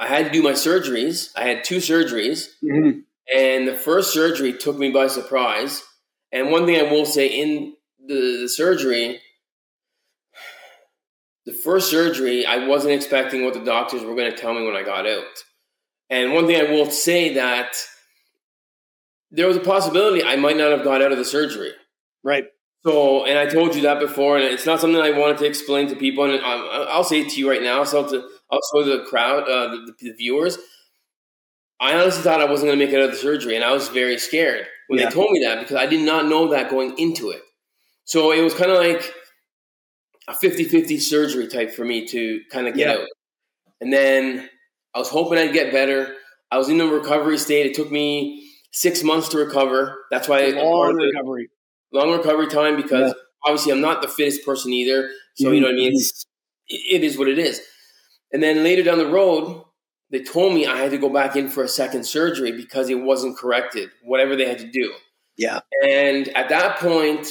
[0.00, 1.28] I had to do my surgeries.
[1.36, 2.98] I had two surgeries, mm-hmm.
[3.32, 5.84] and the first surgery took me by surprise.
[6.32, 7.74] And one thing I will say in
[8.06, 9.20] the, the surgery,
[11.46, 14.76] the first surgery, I wasn't expecting what the doctors were going to tell me when
[14.76, 15.24] I got out.
[16.10, 17.76] And one thing I will say that
[19.30, 21.72] there was a possibility I might not have got out of the surgery.
[22.22, 22.44] Right.
[22.86, 25.88] So, and I told you that before, and it's not something I wanted to explain
[25.88, 26.24] to people.
[26.24, 27.84] And I'll say it to you right now.
[27.84, 30.58] So, to, I'll show the crowd, uh, the, the, viewers.
[31.80, 33.72] I honestly thought I wasn't going to make it out of the surgery, and I
[33.72, 35.08] was very scared when yeah.
[35.08, 37.42] they told me that because I did not know that going into it.
[38.04, 39.12] So it was kind of like
[40.28, 43.02] a 50 50 surgery type for me to kind of get yeah.
[43.02, 43.08] out.
[43.80, 44.48] And then
[44.94, 46.14] I was hoping I'd get better.
[46.50, 47.66] I was in the recovery state.
[47.66, 50.04] It took me six months to recover.
[50.10, 51.48] That's why long recovery,
[51.92, 53.22] long recovery time because yeah.
[53.44, 55.10] obviously I'm not the fittest person either.
[55.36, 55.54] So mm-hmm.
[55.54, 55.92] you know what I mean.
[55.94, 56.26] It's,
[56.68, 57.60] it is what it is.
[58.32, 59.62] And then later down the road,
[60.10, 63.00] they told me I had to go back in for a second surgery because it
[63.00, 64.92] wasn't corrected, whatever they had to do.
[65.36, 65.60] Yeah.
[65.86, 67.26] And at that point,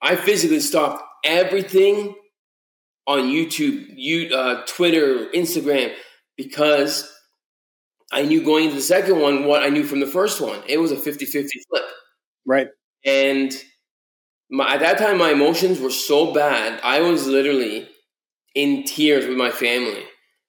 [0.00, 2.14] I physically stopped everything
[3.06, 5.94] on YouTube, you, uh, Twitter, Instagram,
[6.36, 7.10] because
[8.12, 10.60] I knew going into the second one what I knew from the first one.
[10.66, 11.84] It was a 50 50 flip.
[12.46, 12.68] Right.
[13.04, 13.52] And
[14.50, 16.80] my, at that time, my emotions were so bad.
[16.82, 17.88] I was literally
[18.54, 20.02] in tears with my family.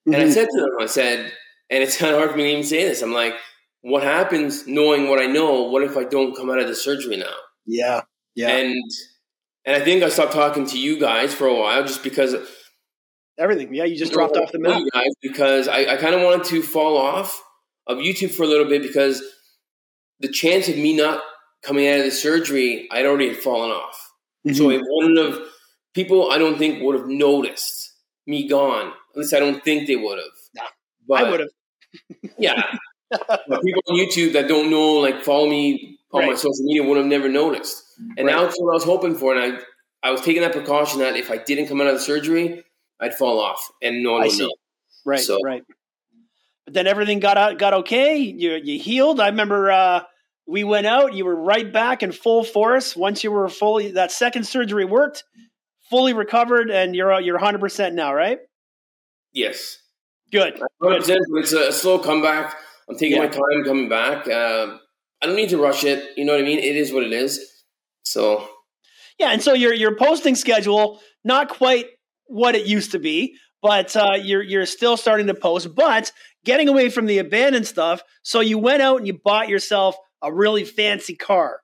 [0.07, 0.13] Mm-hmm.
[0.13, 0.31] And I mm-hmm.
[0.31, 1.31] said to them, I said,
[1.69, 3.01] and it's kind of hard for me to even say this.
[3.01, 3.35] I'm like,
[3.81, 5.63] what happens knowing what I know?
[5.63, 7.35] What if I don't come out of the surgery now?
[7.65, 8.01] Yeah.
[8.35, 8.49] Yeah.
[8.49, 8.91] And
[9.69, 12.35] and I think I stopped talking to you guys for a while just because
[13.37, 13.71] everything.
[13.71, 14.81] Yeah, you just dropped off the map.
[14.91, 17.39] guys because I, I kind of wanted to fall off
[17.85, 19.21] of YouTube for a little bit because
[20.21, 21.21] the chance of me not
[21.61, 24.11] coming out of the surgery, I'd already fallen off.
[24.43, 24.57] Mm-hmm.
[24.57, 25.47] So it wouldn't have
[25.93, 26.31] people.
[26.31, 27.93] I don't think would have noticed
[28.25, 28.87] me gone.
[28.87, 30.27] At least I don't think they would have.
[30.55, 30.63] Nah,
[31.07, 32.31] but, I would have.
[32.39, 32.63] yeah,
[33.11, 36.29] But people on YouTube that don't know, like follow me on right.
[36.29, 37.83] my social media, would have never noticed.
[38.17, 38.35] And right.
[38.35, 39.35] now it's what I was hoping for.
[39.35, 39.57] And
[40.03, 42.63] I, I was taking that precaution that if I didn't come out of the surgery,
[42.99, 44.53] I'd fall off and no one would know.
[45.05, 45.37] Right, so.
[45.43, 45.63] right.
[46.65, 48.17] But then everything got out, got okay.
[48.17, 49.19] You you healed.
[49.19, 50.03] I remember uh,
[50.47, 51.13] we went out.
[51.13, 53.91] You were right back in full force once you were fully.
[53.93, 55.23] That second surgery worked,
[55.89, 58.39] fully recovered, and you're you're 100 percent now, right?
[59.33, 59.77] Yes.
[60.31, 60.61] Good.
[60.79, 61.09] Good.
[61.09, 62.55] It's a slow comeback.
[62.87, 63.25] I'm taking yeah.
[63.25, 64.27] my time coming back.
[64.27, 64.77] Uh,
[65.21, 66.17] I don't need to rush it.
[66.17, 66.59] You know what I mean?
[66.59, 67.48] It is what it is.
[68.09, 68.47] So
[69.19, 71.87] yeah, and so your your posting schedule not quite
[72.25, 76.11] what it used to be, but uh, you're you're still starting to post, but
[76.45, 78.01] getting away from the abandoned stuff.
[78.23, 81.61] So you went out and you bought yourself a really fancy car,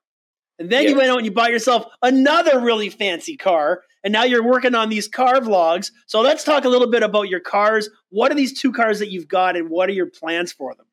[0.58, 4.24] and then you went out and you bought yourself another really fancy car, and now
[4.24, 5.90] you're working on these car vlogs.
[6.06, 7.88] So let's talk a little bit about your cars.
[8.10, 10.86] What are these two cars that you've got, and what are your plans for them?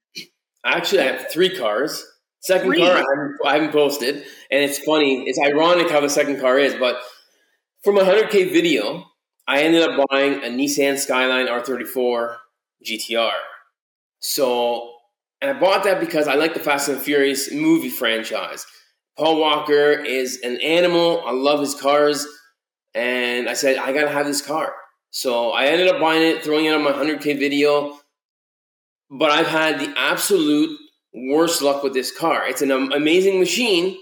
[0.65, 2.05] Actually, I have three cars.
[2.43, 2.83] Second really?
[2.83, 4.15] car I haven't, I haven't, posted,
[4.51, 5.23] and it's funny.
[5.27, 6.99] It's ironic how the second car is, but
[7.85, 9.05] for my 100k video,
[9.47, 12.35] I ended up buying a Nissan Skyline R34
[12.85, 13.31] GTR.
[14.19, 14.91] So,
[15.41, 18.65] and I bought that because I like the Fast and Furious movie franchise.
[19.17, 21.23] Paul Walker is an animal.
[21.25, 22.27] I love his cars,
[22.93, 24.73] and I said I gotta have this car.
[25.11, 27.99] So I ended up buying it, throwing it on my 100k video.
[29.09, 30.77] But I've had the absolute
[31.13, 32.47] worse luck with this car.
[32.47, 33.97] It's an amazing machine.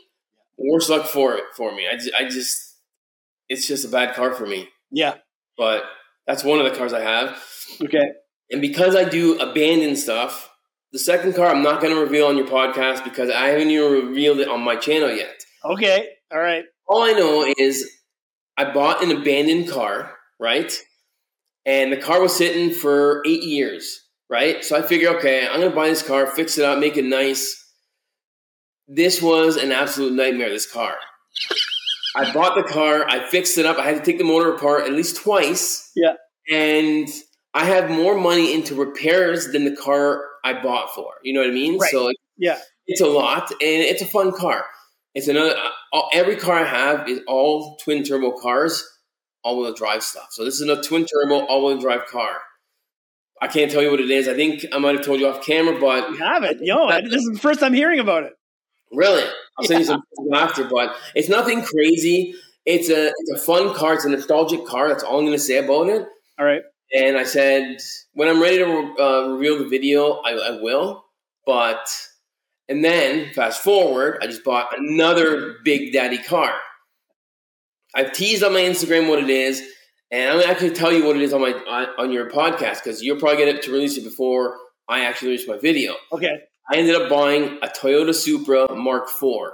[0.57, 1.87] Worse luck for it for me.
[1.87, 2.77] I, I just,
[3.49, 4.69] it's just a bad car for me.
[4.91, 5.15] Yeah.
[5.57, 5.83] But
[6.27, 7.43] That's one of the cars I have.
[7.83, 8.11] Okay.
[8.51, 10.49] And because I do abandoned stuff,
[10.91, 13.91] the second car I'm not going to reveal on your podcast because I haven't even
[13.91, 15.35] revealed it on my channel yet.
[15.65, 16.07] Okay.
[16.31, 16.63] All right.
[16.87, 17.89] All I know is
[18.57, 20.73] I bought an abandoned car, right?
[21.65, 24.00] And the car was sitting for eight years,
[24.31, 24.63] right?
[24.63, 27.05] So I figured, okay, I'm going to buy this car, fix it up, make it
[27.05, 27.57] nice.
[28.87, 30.95] This was an absolute nightmare, this car.
[32.15, 34.85] I bought the car, I fixed it up, I had to take the motor apart
[34.85, 35.91] at least twice.
[35.95, 36.13] Yeah.
[36.49, 37.07] And
[37.53, 41.13] I have more money into repairs than the car I bought for.
[41.23, 41.77] You know what I mean?
[41.77, 41.91] Right.
[41.91, 42.59] So Yeah.
[42.87, 44.65] it's a lot, and it's a fun car.
[45.13, 45.55] It's another.
[45.93, 48.85] Uh, every car I have is all twin turbo cars,
[49.43, 50.27] all wheel drive stuff.
[50.31, 52.37] So this is a twin turbo all wheel drive car.
[53.41, 54.27] I can't tell you what it is.
[54.27, 56.57] I think I might have told you off camera, but You have it.
[56.61, 58.33] Yo, I- this is the first time hearing about it.
[58.91, 59.23] really,
[59.57, 60.63] I'll send you some after.
[60.65, 62.35] But it's nothing crazy.
[62.65, 63.95] It's a it's a fun car.
[63.95, 64.89] It's a nostalgic car.
[64.89, 66.05] That's all I'm going to say about it.
[66.39, 66.61] All right.
[66.93, 67.77] And I said,
[68.13, 71.05] when I'm ready to uh, reveal the video, I, I will.
[71.45, 71.79] But,
[72.67, 76.53] and then fast forward, I just bought another Big Daddy car.
[77.95, 79.61] I've teased on my Instagram what it is,
[80.11, 81.53] and I'm gonna actually tell you what it is on my
[81.97, 85.47] on, your podcast because you're probably get it to release it before I actually release
[85.47, 85.95] my video.
[86.11, 86.41] Okay.
[86.71, 89.51] I ended up buying a Toyota Supra Mark IV,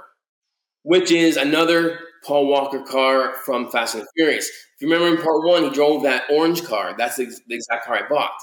[0.82, 4.48] which is another Paul Walker car from Fast and Furious.
[4.48, 6.94] If you remember in part one, he drove that orange car.
[6.96, 8.38] That's the, the exact car I bought.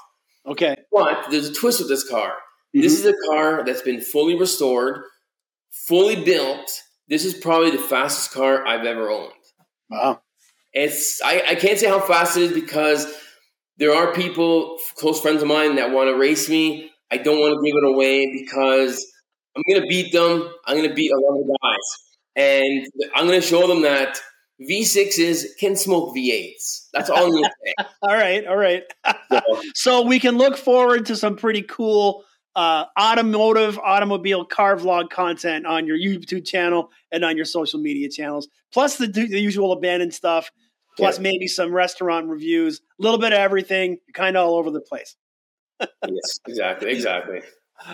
[0.45, 0.75] Okay.
[0.91, 2.29] But there's a twist with this car.
[2.29, 2.81] Mm-hmm.
[2.81, 5.03] This is a car that's been fully restored,
[5.71, 6.81] fully built.
[7.07, 9.31] This is probably the fastest car I've ever owned.
[9.89, 10.21] Wow.
[10.75, 13.11] It's I, I can't say how fast it is because
[13.77, 16.91] there are people, close friends of mine, that want to race me.
[17.11, 19.05] I don't want to give it away because
[19.55, 20.51] I'm gonna beat them.
[20.65, 24.19] I'm gonna beat a lot of guys, and I'm gonna show them that
[24.61, 26.87] V6s can smoke V8s.
[26.93, 27.85] That's all I'm gonna say.
[28.01, 28.45] All right.
[28.45, 28.83] All right.
[29.31, 29.41] So,
[29.75, 32.23] so we can look forward to some pretty cool
[32.55, 38.09] uh, automotive, automobile car vlog content on your YouTube channel and on your social media
[38.09, 40.49] channels, plus the, the usual abandoned stuff,
[40.97, 41.23] plus Yeah.
[41.23, 45.15] maybe some restaurant reviews, a little bit of everything, kind of all over the place.
[45.79, 47.41] yes, exactly, exactly.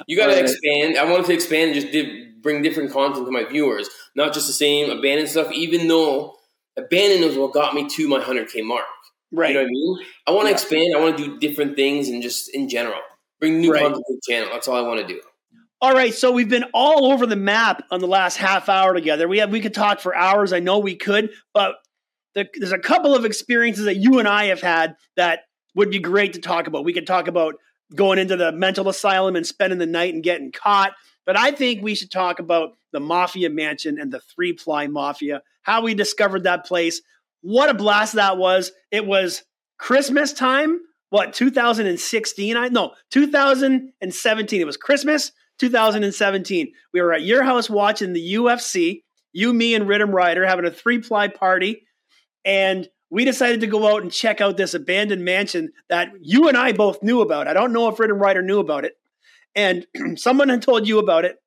[0.08, 0.50] You got to Alright.
[0.50, 0.98] expand.
[0.98, 4.48] I wanted to expand and just di- bring different content to my viewers, not just
[4.48, 5.52] the same abandoned stuff.
[5.52, 6.36] Even though
[6.78, 8.86] abandoned is what got me to my 100k mark.
[9.32, 9.50] Right.
[9.50, 9.98] You know what I mean?
[10.28, 10.54] I want to Yeah.
[10.56, 10.96] expand.
[10.96, 13.00] I want to do different things and just in general
[13.40, 13.82] bring new Right.
[13.82, 14.50] content to the channel.
[14.52, 15.20] That's all I want to do.
[15.84, 19.28] All right, so we've been all over the map on the last half hour together.
[19.28, 20.54] We have we could talk for hours.
[20.54, 21.78] I know we could, but
[22.34, 25.42] the, there's a couple of experiences that you and I have had that
[25.76, 26.86] would be great to talk about.
[26.86, 27.56] We could talk about
[27.96, 30.94] going into the mental asylum and spending the night and getting caught,
[31.26, 35.42] but I think we should talk about the Mafia Mansion and the Three Ply Mafia.
[35.62, 37.02] How we discovered that place.
[37.42, 38.72] What a blast that was!
[38.92, 39.44] It was
[39.78, 40.80] Christmas time.
[41.10, 42.56] What 2016?
[42.56, 44.62] I no 2017.
[44.62, 46.72] It was Christmas 2017.
[46.94, 49.04] We were at your house watching the UFC.
[49.34, 51.86] You, me, and Rhythm Rider having a three ply party,
[52.46, 56.58] and we decided to go out and check out this abandoned mansion that you and
[56.58, 57.48] I both knew about.
[57.48, 58.94] I don't know if Rider knew about it,
[59.56, 61.38] and someone had told you about it.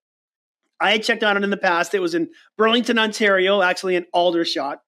[0.81, 1.95] I had checked on it in the past.
[1.95, 4.81] It was in Burlington, Ontario, actually in Aldershot.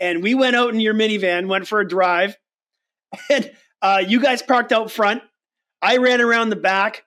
[0.00, 2.36] And we went out in your minivan, went for a drive,
[3.30, 5.22] and uh, you guys parked out front.
[5.82, 7.04] I ran around the back.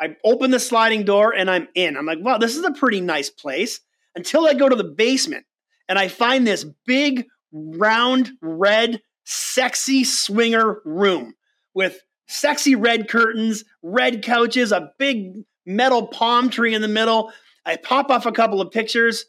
[0.00, 1.96] I open the sliding door and I'm in.
[1.96, 3.80] I'm like, wow, this is a pretty nice place.
[4.14, 5.46] Until I go to the basement
[5.88, 11.34] and I find this big, round, red, sexy swinger room
[11.74, 17.32] with sexy red curtains, red couches, a big metal palm tree in the middle.
[17.64, 19.26] I pop off a couple of pictures.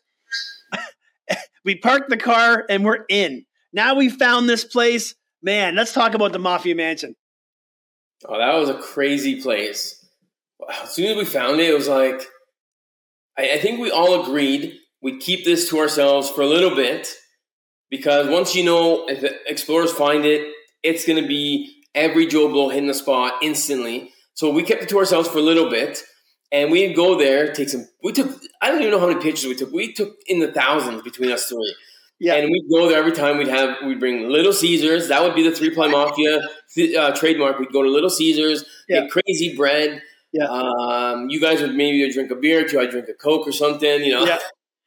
[1.66, 3.46] we park the car and we're in.
[3.74, 5.16] Now we found this place.
[5.42, 7.16] Man, let's talk about the Mafia Mansion.
[8.26, 10.04] Oh, that was a crazy place.
[10.82, 12.22] As soon as we found it, it was like,
[13.38, 17.08] I, I think we all agreed we'd keep this to ourselves for a little bit
[17.90, 20.52] because once you know if the explorers find it,
[20.84, 24.12] it's going to be every Joe Blow hitting the spot instantly.
[24.34, 26.04] So we kept it to ourselves for a little bit,
[26.52, 27.86] and we'd go there, take some.
[28.04, 28.30] We took.
[28.62, 29.72] I don't even know how many pictures we took.
[29.72, 31.76] We took in the thousands between us three.
[32.20, 32.34] Yeah.
[32.36, 33.38] And we'd go there every time.
[33.38, 35.08] We'd have we'd bring Little Caesars.
[35.10, 36.40] That would be the three ply mafia
[37.00, 37.60] uh, trademark.
[37.60, 39.02] We'd go to Little Caesars, Yeah.
[39.02, 40.02] get crazy bread.
[40.34, 40.46] Yeah.
[40.46, 42.80] Um, you guys would maybe drink a beer or two.
[42.80, 44.04] I'd drink a coke or something.
[44.04, 44.26] You know.
[44.26, 44.40] Yeah.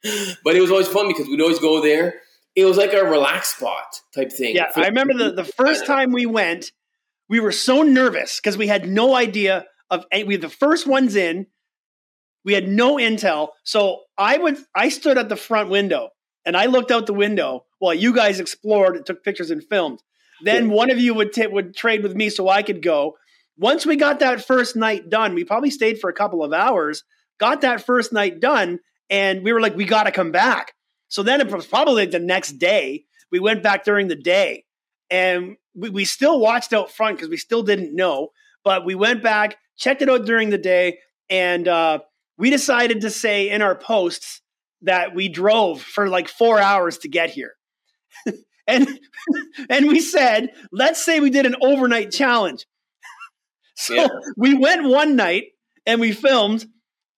[0.43, 2.15] But it was always fun because we'd always go there.
[2.55, 4.55] It was like a relaxed spot type thing.
[4.55, 6.71] Yeah, I remember the, the first time we went,
[7.29, 10.87] we were so nervous because we had no idea of any, we were the first
[10.87, 11.47] ones in.
[12.43, 13.49] We had no intel.
[13.63, 16.09] So I would I stood at the front window
[16.45, 20.01] and I looked out the window while you guys explored and took pictures and filmed.
[20.43, 23.15] Then one of you would t- would trade with me so I could go.
[23.57, 27.03] Once we got that first night done, we probably stayed for a couple of hours.
[27.39, 30.73] Got that first night done, and we were like, we got to come back.
[31.11, 33.03] So then it was probably the next day.
[33.33, 34.63] We went back during the day,
[35.09, 38.29] and we, we still watched out front because we still didn't know.
[38.63, 41.99] But we went back, checked it out during the day, and uh,
[42.37, 44.41] we decided to say in our posts
[44.83, 47.55] that we drove for like four hours to get here.
[48.67, 48.87] and
[49.69, 52.65] and we said, let's say we did an overnight challenge.
[53.75, 54.07] so yeah.
[54.37, 55.47] we went one night
[55.85, 56.65] and we filmed,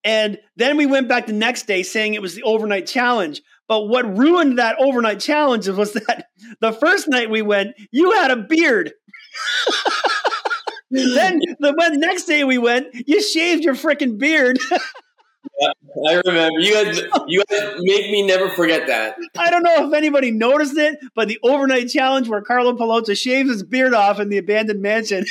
[0.02, 3.40] and then we went back the next day saying it was the overnight challenge.
[3.66, 6.26] But what ruined that overnight challenge was that
[6.60, 8.92] the first night we went, you had a beard.
[10.90, 14.58] then the next day we went, you shaved your freaking beard.
[14.70, 15.72] yeah,
[16.08, 16.60] I remember.
[16.60, 19.16] You guys, you guys make me never forget that.
[19.36, 23.48] I don't know if anybody noticed it, but the overnight challenge where Carlo Paolozza shaves
[23.48, 25.24] his beard off in the abandoned mansion.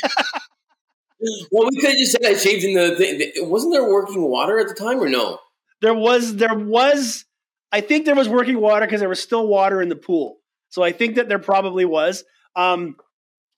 [1.52, 3.50] well, we could have just said I shaved in the thing.
[3.50, 5.38] Wasn't there working water at the time or no?
[5.82, 6.36] There was.
[6.36, 7.26] There was.
[7.74, 10.38] I think there was working water because there was still water in the pool.
[10.70, 12.24] So I think that there probably was.
[12.56, 12.96] Um,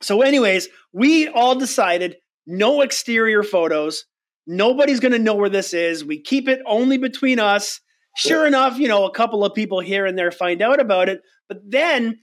[0.02, 2.16] so, anyways, we all decided
[2.48, 4.06] no exterior photos.
[4.48, 6.06] Nobody's going to know where this is.
[6.06, 7.82] We keep it only between us.
[8.18, 11.20] Sure enough, you know, a couple of people here and there find out about it.
[11.50, 12.20] But then,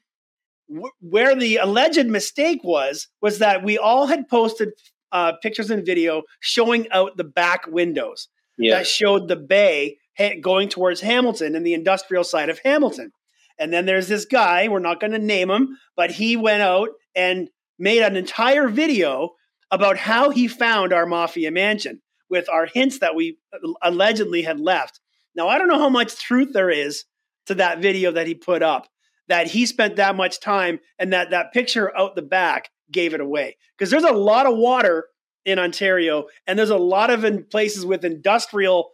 [0.70, 4.70] w- where the alleged mistake was, was that we all had posted
[5.12, 8.78] uh, pictures and video showing out the back windows yeah.
[8.78, 9.98] that showed the bay
[10.40, 13.12] going towards Hamilton and the industrial side of Hamilton.
[13.59, 16.90] And then there's this guy, we're not going to name him, but he went out
[17.14, 17.48] and
[17.79, 19.31] made an entire video
[19.70, 23.38] about how he found our mafia mansion with our hints that we
[23.83, 25.01] allegedly had left.
[25.35, 27.05] Now, I don't know how much truth there is
[27.46, 28.88] to that video that he put up,
[29.29, 33.20] that he spent that much time and that that picture out the back gave it
[33.20, 33.57] away.
[33.77, 35.07] Because there's a lot of water
[35.44, 38.90] in Ontario, and there's a lot of in places with industrial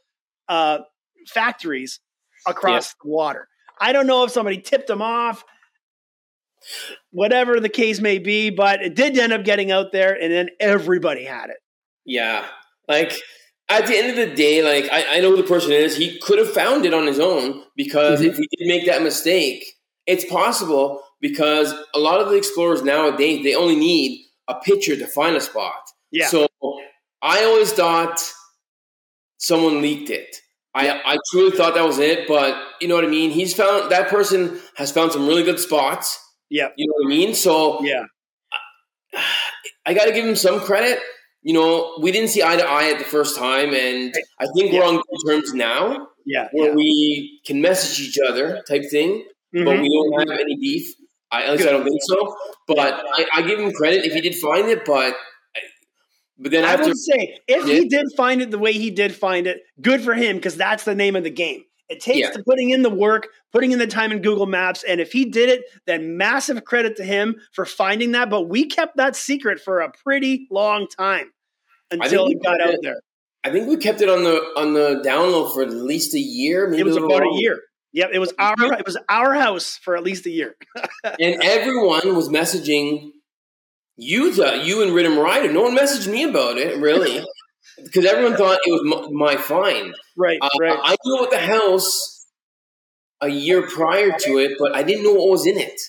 [0.49, 0.79] uh,
[1.27, 2.01] factories
[2.47, 3.49] across the water.
[3.81, 5.45] I don't know if somebody tipped them off
[7.11, 10.49] whatever the case may be, but it did end up getting out there, and then
[10.61, 11.59] everybody had it.
[12.05, 12.45] Yeah,
[12.89, 13.15] like
[13.69, 15.97] at the end of the day, like I, I know who the person is.
[15.97, 18.31] He could have found it on his own because mm-hmm.
[18.31, 19.65] if he did make that mistake,
[20.07, 25.07] it's possible because a lot of the explorers nowadays they only need a picture to
[25.07, 25.83] find a spot.
[26.11, 26.29] Yeah.
[26.29, 26.49] So
[27.21, 28.23] I always thought
[29.37, 30.37] someone leaked it.
[30.75, 33.31] I, I truly thought that was it, but you know what I mean.
[33.31, 36.19] He's found that person has found some really good spots
[36.51, 36.69] yeah.
[36.77, 37.35] You know what I mean?
[37.35, 38.05] So yeah,
[39.87, 40.99] I got to give him some credit.
[41.43, 44.73] You know, we didn't see eye to eye at the first time, and I think
[44.73, 44.81] yeah.
[44.81, 46.09] we're on good terms now.
[46.27, 46.75] Yeah, where yeah.
[46.75, 49.65] we can message each other, type thing, mm-hmm.
[49.65, 50.95] but we don't have any beef.
[51.31, 52.35] I, at least I don't think so.
[52.67, 54.87] But I, I, give him credit if he did find it.
[54.87, 55.15] But
[56.39, 57.75] but then I after, would say if yeah.
[57.75, 60.85] he did find it the way he did find it, good for him because that's
[60.85, 61.65] the name of the game.
[61.89, 62.43] It takes yeah.
[62.47, 64.85] putting in the work, putting in the time in Google Maps.
[64.85, 68.29] And if he did it, then massive credit to him for finding that.
[68.29, 71.33] But we kept that secret for a pretty long time
[71.91, 73.01] until it got out it, there.
[73.43, 76.69] I think we kept it on the on the download for at least a year.
[76.69, 77.59] Maybe it was a about a year.
[77.93, 80.57] Yep, it was our it was our house for at least a year.
[81.05, 83.13] and everyone was messaging
[83.99, 85.53] you, thought you and Rhythm Rider.
[85.53, 87.25] No one messaged me about it, really
[87.85, 89.95] because everyone thought it was my, find.
[90.17, 90.79] Right, uh, right.
[90.83, 92.27] I knew about the house
[93.21, 95.81] a year prior to it, but I didn't know what was in it.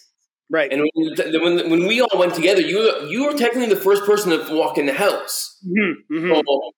[0.50, 0.74] Right.
[0.74, 4.32] And when, when, when we all went together, you you were technically the first person
[4.32, 5.58] to walk in the house.
[5.63, 6.34] Mm-hmm, mm-hmm.
[6.34, 6.72] So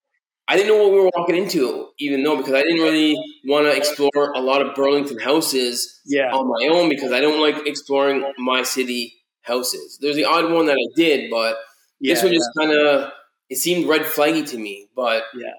[0.50, 3.15] I didn't know what we were walking into, even though because I didn't really
[3.46, 6.32] want to explore a lot of Burlington houses yeah.
[6.34, 9.98] on my own because I don't like exploring my city houses.
[10.02, 11.58] There's the odd one that I did, but
[12.00, 12.66] yeah, this one just yeah.
[12.66, 13.12] kind of
[13.50, 14.88] it seemed red flaggy to me.
[14.96, 15.54] But yeah,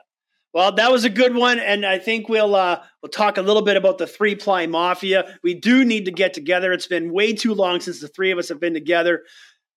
[0.53, 3.63] well, that was a good one, and I think we'll uh, we'll talk a little
[3.63, 5.39] bit about the three ply mafia.
[5.43, 6.73] We do need to get together.
[6.73, 9.23] It's been way too long since the three of us have been together.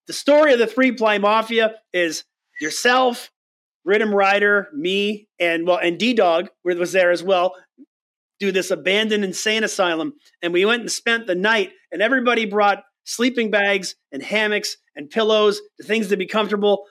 [0.08, 2.26] The story of the three ply mafia is
[2.60, 3.32] yourself,
[3.86, 7.56] Rhythm Rider, me, and well, and D Dog was there as well.
[8.42, 12.84] Do this abandoned insane asylum, and we went and spent the night, and everybody brought
[13.06, 16.86] sleeping bags and hammocks and pillows, the things to be comfortable.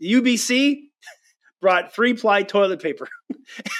[0.00, 0.78] The UBC
[1.60, 3.08] brought three ply toilet paper.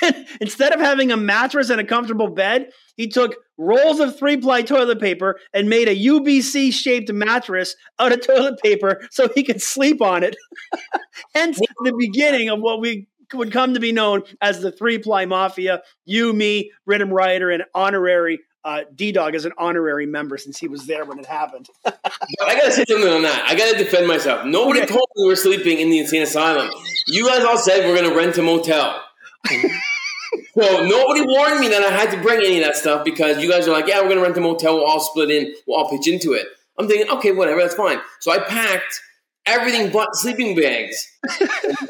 [0.03, 4.37] and instead of having a mattress and a comfortable bed, he took rolls of three
[4.37, 9.43] ply toilet paper and made a UBC shaped mattress out of toilet paper so he
[9.43, 10.37] could sleep on it.
[11.34, 15.26] Hence the beginning of what we would come to be known as the three ply
[15.26, 20.58] mafia you, me, Rhythm Rider, and honorary uh, D Dog as an honorary member since
[20.58, 21.68] he was there when it happened.
[21.86, 21.92] I
[22.40, 23.44] gotta say something on that.
[23.48, 24.44] I gotta defend myself.
[24.44, 24.88] Nobody okay.
[24.88, 26.68] told me we were sleeping in the insane asylum.
[27.06, 29.00] You guys all said we're gonna rent a motel.
[29.48, 33.48] so nobody warned me that I had to bring any of that stuff because you
[33.48, 34.74] guys are like, yeah, we're gonna rent a motel.
[34.74, 35.54] We'll all split in.
[35.68, 36.48] We'll all pitch into it.
[36.76, 38.00] I'm thinking, okay, whatever, that's fine.
[38.18, 39.00] So I packed
[39.46, 41.06] everything but sleeping bags,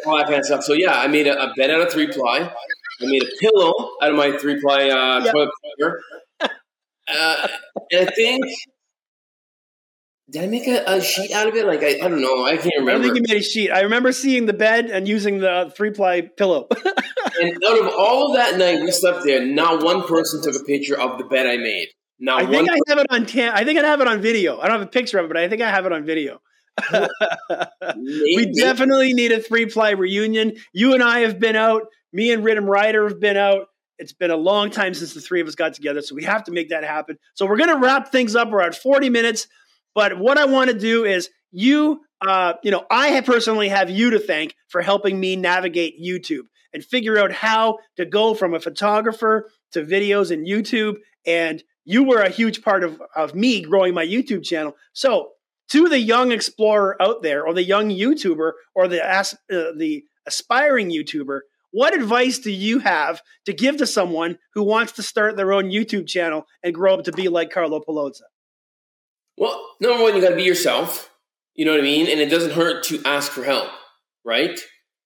[0.06, 0.62] all that kind of stuff.
[0.62, 2.52] So yeah, I made a, a bed out of three ply.
[3.00, 3.72] I made a pillow
[4.02, 5.32] out of my three ply uh, yep.
[5.32, 6.02] toilet paper.
[7.08, 7.48] Uh,
[7.92, 8.44] and I think
[10.28, 11.66] did I make a, a, sheet out of it?
[11.66, 12.44] Like I, I don't know.
[12.44, 13.00] I can't remember.
[13.00, 13.70] I think you made a sheet.
[13.70, 16.66] I remember seeing the bed and using the three ply pillow.
[17.40, 20.64] and out of all of that night we slept there, not one person took a
[20.64, 21.88] picture of the bed I made.
[22.18, 22.46] Not one.
[22.46, 24.58] I think I have it on cam- I think I have it on video.
[24.58, 26.40] I don't have a picture of it, but I think I have it on video.
[27.96, 30.54] we definitely need a three ply reunion.
[30.72, 31.82] You and I have been out.
[32.12, 33.68] Me and Rhythm Rider have been out.
[33.98, 36.44] It's been a long time since the three of us got together, so we have
[36.44, 37.18] to make that happen.
[37.34, 38.50] So we're going to wrap things up.
[38.50, 39.46] We're at 40 minutes,
[39.94, 43.88] but what I want to do is you, uh, you know, I have personally have
[43.88, 48.52] you to thank for helping me navigate YouTube and figure out how to go from
[48.52, 50.96] a photographer to videos in YouTube.
[51.26, 54.76] And you were a huge part of, of me growing my YouTube channel.
[54.92, 55.30] So
[55.68, 60.90] to the young explorer out there, or the young YouTuber, or the uh, the aspiring
[60.90, 61.40] YouTuber,
[61.76, 65.64] what advice do you have to give to someone who wants to start their own
[65.64, 68.22] YouTube channel and grow up to be like Carlo Paolozza?
[69.36, 71.10] Well, number one, you got to be yourself.
[71.54, 72.08] You know what I mean?
[72.08, 73.68] And it doesn't hurt to ask for help,
[74.24, 74.58] right?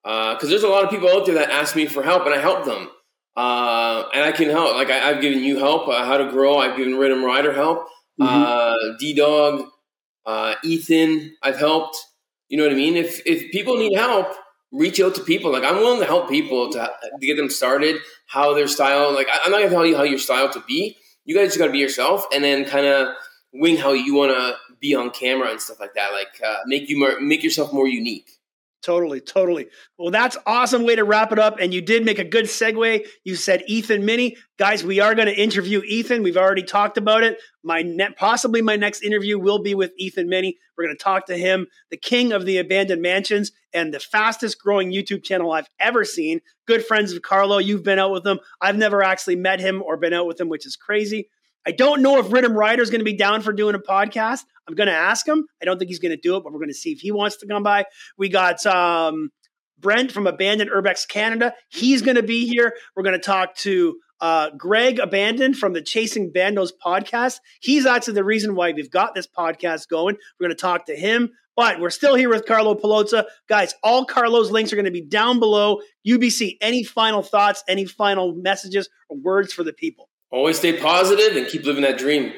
[0.05, 2.33] Because uh, there's a lot of people out there that ask me for help, and
[2.33, 2.89] I help them.
[3.37, 4.77] Uh, and I can help.
[4.77, 6.59] Like I, have given you help uh, how to grow.
[6.59, 7.89] I've given Rhythm Rider help.
[8.21, 8.23] Mm-hmm.
[8.29, 9.65] Uh, D Dog,
[10.25, 11.97] uh, Ethan, I've helped.
[12.49, 12.97] You know what I mean?
[12.97, 14.29] If if people need help,
[14.73, 15.53] reach out to people.
[15.53, 17.97] Like I'm willing to help people to, to get them started,
[18.27, 19.13] how their style.
[19.13, 20.97] Like I'm not gonna tell you how your style to be.
[21.25, 23.15] You guys just gotta be yourself, and then kind of
[23.53, 26.13] wing how you want to be on camera and stuff like that.
[26.13, 28.40] Like uh, make you more, make yourself more unique.
[28.83, 29.69] Totally, totally.
[29.99, 31.59] Well, that's awesome way to wrap it up.
[31.61, 33.07] And you did make a good segue.
[33.25, 34.83] You said Ethan Mini, guys.
[34.83, 36.23] We are going to interview Ethan.
[36.23, 37.39] We've already talked about it.
[37.63, 40.57] My net, possibly my next interview will be with Ethan Mini.
[40.79, 44.59] We're going to talk to him, the king of the abandoned mansions and the fastest
[44.59, 46.41] growing YouTube channel I've ever seen.
[46.67, 47.59] Good friends of Carlo.
[47.59, 48.41] You've been out with him.
[48.63, 51.29] I've never actually met him or been out with him, which is crazy.
[51.67, 54.41] I don't know if Rhythm Rider is going to be down for doing a podcast.
[54.71, 55.47] I'm going to ask him.
[55.61, 57.11] I don't think he's going to do it, but we're going to see if he
[57.11, 57.87] wants to come by.
[58.17, 59.31] We got um,
[59.79, 61.55] Brent from Abandoned Urbex Canada.
[61.71, 62.73] He's going to be here.
[62.95, 67.41] We're going to talk to uh, Greg Abandoned from the Chasing Bandos podcast.
[67.61, 70.17] He's actually the reason why we've got this podcast going.
[70.39, 71.31] We're going to talk to him.
[71.57, 73.25] But we're still here with Carlo Paolozza.
[73.49, 75.81] Guys, all Carlo's links are going to be down below.
[76.07, 80.09] UBC, any final thoughts, any final messages or words for the people?
[80.31, 82.33] Always stay positive and keep living that dream.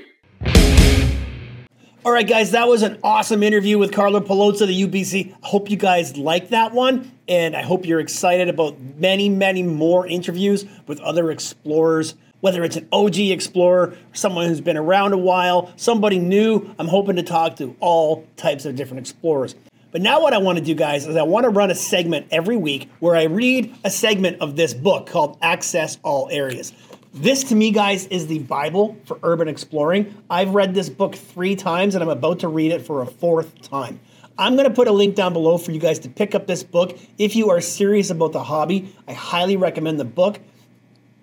[2.05, 5.35] All right, guys, that was an awesome interview with Carlo Paolozza, the UBC.
[5.35, 9.63] I hope you guys like that one, and I hope you're excited about many, many
[9.63, 15.17] more interviews with other explorers, whether it's an OG explorer, someone who's been around a
[15.17, 16.75] while, somebody new.
[16.77, 19.55] I'm hoping to talk to all types of different explorers.
[19.93, 22.27] But now, what I want to do, guys, is I want to run a segment
[22.33, 26.73] every week where I read a segment of this book called Access All Areas.
[27.15, 30.17] This to me, guys, is the Bible for urban exploring.
[30.31, 33.61] I've read this book three times and I'm about to read it for a fourth
[33.61, 34.01] time.
[34.39, 36.63] I'm going to put a link down below for you guys to pick up this
[36.63, 36.99] book.
[37.19, 40.41] If you are serious about the hobby, I highly recommend the book.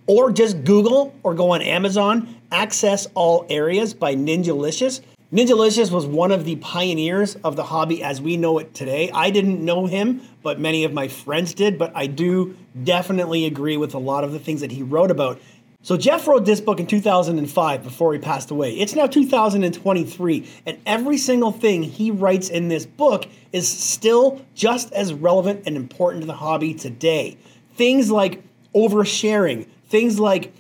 [0.06, 5.02] Or just Google or go on Amazon, Access All Areas by Ninjalicious.
[5.32, 9.10] Ninjalicious was one of the pioneers of the hobby as we know it today.
[9.12, 13.78] I didn't know him, but many of my friends did, but I do definitely agree
[13.78, 15.40] with a lot of the things that he wrote about.
[15.82, 18.74] So Jeff wrote this book in 2005 before he passed away.
[18.74, 24.92] It's now 2023, and every single thing he writes in this book is still just
[24.92, 27.38] as relevant and important to the hobby today.
[27.76, 28.44] Things like
[28.76, 30.52] oversharing, things like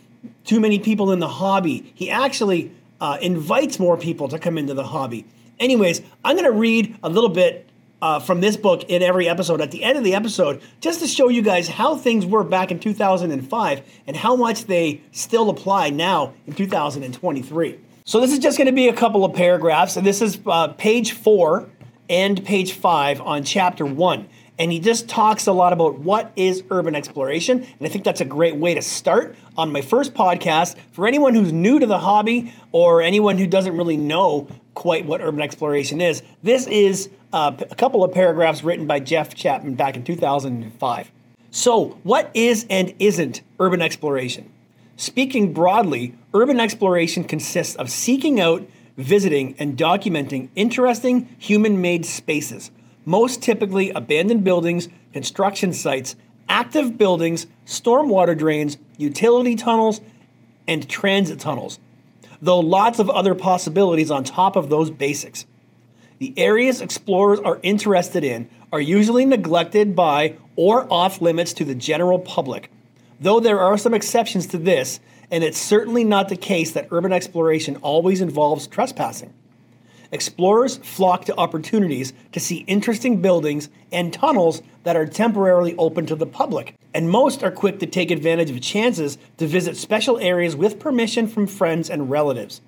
[0.45, 1.91] too many people in the hobby.
[1.95, 5.25] He actually uh, invites more people to come into the hobby.
[5.59, 7.68] Anyways, I'm going to read a little bit
[8.01, 11.07] uh, from this book in every episode at the end of the episode just to
[11.07, 15.89] show you guys how things were back in 2005 and how much they still apply
[15.89, 17.79] now in 2023.
[18.05, 20.69] So, this is just going to be a couple of paragraphs, and this is uh,
[20.69, 21.69] page four
[22.09, 24.27] and page five on chapter one.
[24.57, 27.59] And he just talks a lot about what is urban exploration.
[27.59, 31.33] And I think that's a great way to start on my first podcast for anyone
[31.33, 36.01] who's new to the hobby or anyone who doesn't really know quite what urban exploration
[36.01, 36.23] is.
[36.43, 41.11] This is uh, a couple of paragraphs written by Jeff Chapman back in 2005.
[41.51, 44.51] So, what is and isn't urban exploration?
[44.97, 48.67] Speaking broadly, urban exploration consists of seeking out,
[48.97, 52.69] visiting, and documenting interesting human made spaces,
[53.05, 56.15] most typically abandoned buildings, construction sites,
[56.49, 60.01] active buildings, stormwater drains, utility tunnels,
[60.67, 61.79] and transit tunnels,
[62.41, 65.45] though lots of other possibilities on top of those basics.
[66.19, 71.75] The areas explorers are interested in are usually neglected by or off limits to the
[71.75, 72.69] general public
[73.19, 74.99] Though there are some exceptions to this,
[75.29, 79.33] and it's certainly not the case that urban exploration always involves trespassing.
[80.11, 86.15] Explorers flock to opportunities to see interesting buildings and tunnels that are temporarily open to
[86.15, 90.55] the public, and most are quick to take advantage of chances to visit special areas
[90.55, 92.61] with permission from friends and relatives.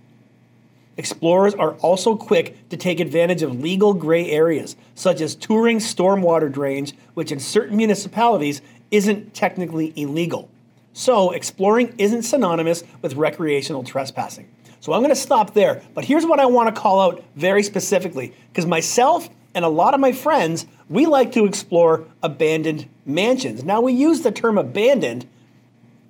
[0.98, 6.52] Explorers are also quick to take advantage of legal gray areas, such as touring stormwater
[6.52, 8.62] drains, which in certain municipalities
[8.92, 10.50] isn't technically illegal.
[10.94, 14.50] So, exploring isn't synonymous with recreational trespassing.
[14.82, 15.82] So, I'm going to stop there.
[15.94, 19.94] But here's what I want to call out very specifically because myself and a lot
[19.94, 23.64] of my friends, we like to explore abandoned mansions.
[23.64, 25.28] Now, we use the term abandoned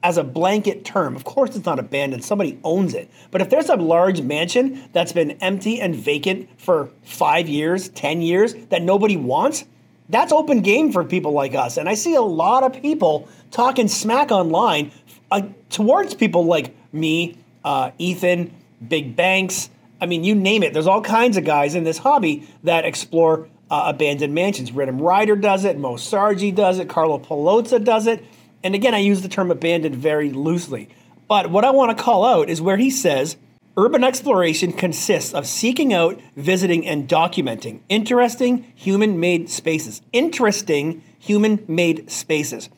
[0.04, 1.16] as a blanket term.
[1.16, 3.10] Of course, it's not abandoned, somebody owns it.
[3.30, 8.22] But if there's a large mansion that's been empty and vacant for five years, 10
[8.22, 9.66] years that nobody wants,
[10.10, 11.78] that's open game for people like us.
[11.78, 14.92] And I see a lot of people talking smack online
[15.32, 18.54] uh, towards people like me, uh, Ethan,
[18.86, 19.70] Big Banks.
[20.02, 20.74] I mean, you name it.
[20.74, 24.72] There's all kinds of guys in this hobby that explore uh, abandoned mansions.
[24.72, 28.26] Rhythm Rider does it, Moe Sargi does it, Carlo Paolozza does it.
[28.64, 30.90] And again, I use the term abandoned very loosely.
[31.28, 33.38] But what I want to call out is where he says,
[33.78, 40.02] Urban exploration consists of seeking out, visiting, and documenting interesting human made spaces.
[40.12, 42.70] Interesting human made spaces.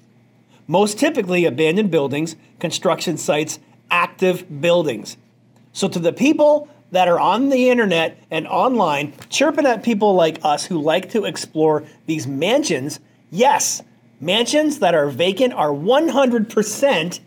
[0.68, 3.58] Most typically abandoned buildings, construction sites,
[3.90, 5.18] active buildings.
[5.74, 10.40] So, to the people that are on the internet and online chirping at people like
[10.44, 13.00] us who like to explore these mansions,
[13.32, 13.82] yes,
[14.24, 17.20] mansions that are vacant are 100%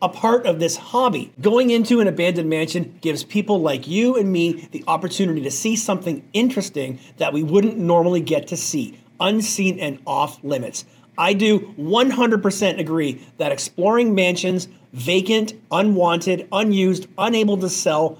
[0.00, 1.32] a part of this hobby.
[1.40, 5.74] Going into an abandoned mansion gives people like you and me the opportunity to see
[5.74, 10.84] something interesting that we wouldn't normally get to see, unseen and off limits.
[11.16, 18.18] I do 100% agree that exploring mansions, vacant, unwanted, unused, unable to sell,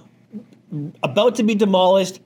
[1.05, 2.19] about to be demolished,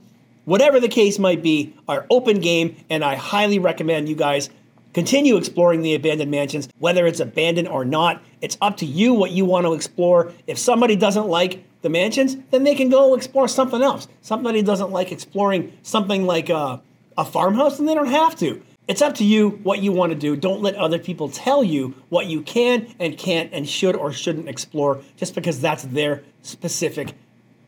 [0.47, 4.49] whatever the case might be, are open game, and I highly recommend you guys
[4.93, 8.23] Continue exploring the abandoned mansions, whether it's abandoned or not.
[8.43, 10.33] It's up to you what you want to explore.
[10.47, 14.07] If somebody doesn't like the mansions, then they can go explore something else.
[14.21, 16.83] Somebody doesn't like exploring something like a,
[17.17, 18.63] a farmhouse, then they don't have to.
[18.89, 20.37] It's up to you what you want to do.
[20.37, 24.49] Don't let other people tell you what you can and can't and should or shouldn't
[24.49, 27.15] explore just because that's their specific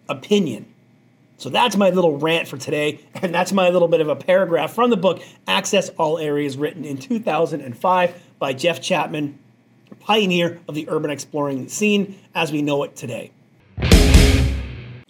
[0.09, 0.67] opinion.
[1.37, 4.73] So that's my little rant for today, and that's my little bit of a paragraph
[4.73, 9.39] from the book Access All Areas, written in 2005 by Jeff Chapman,
[10.01, 13.33] pioneer of the urban exploring scene as we know it today.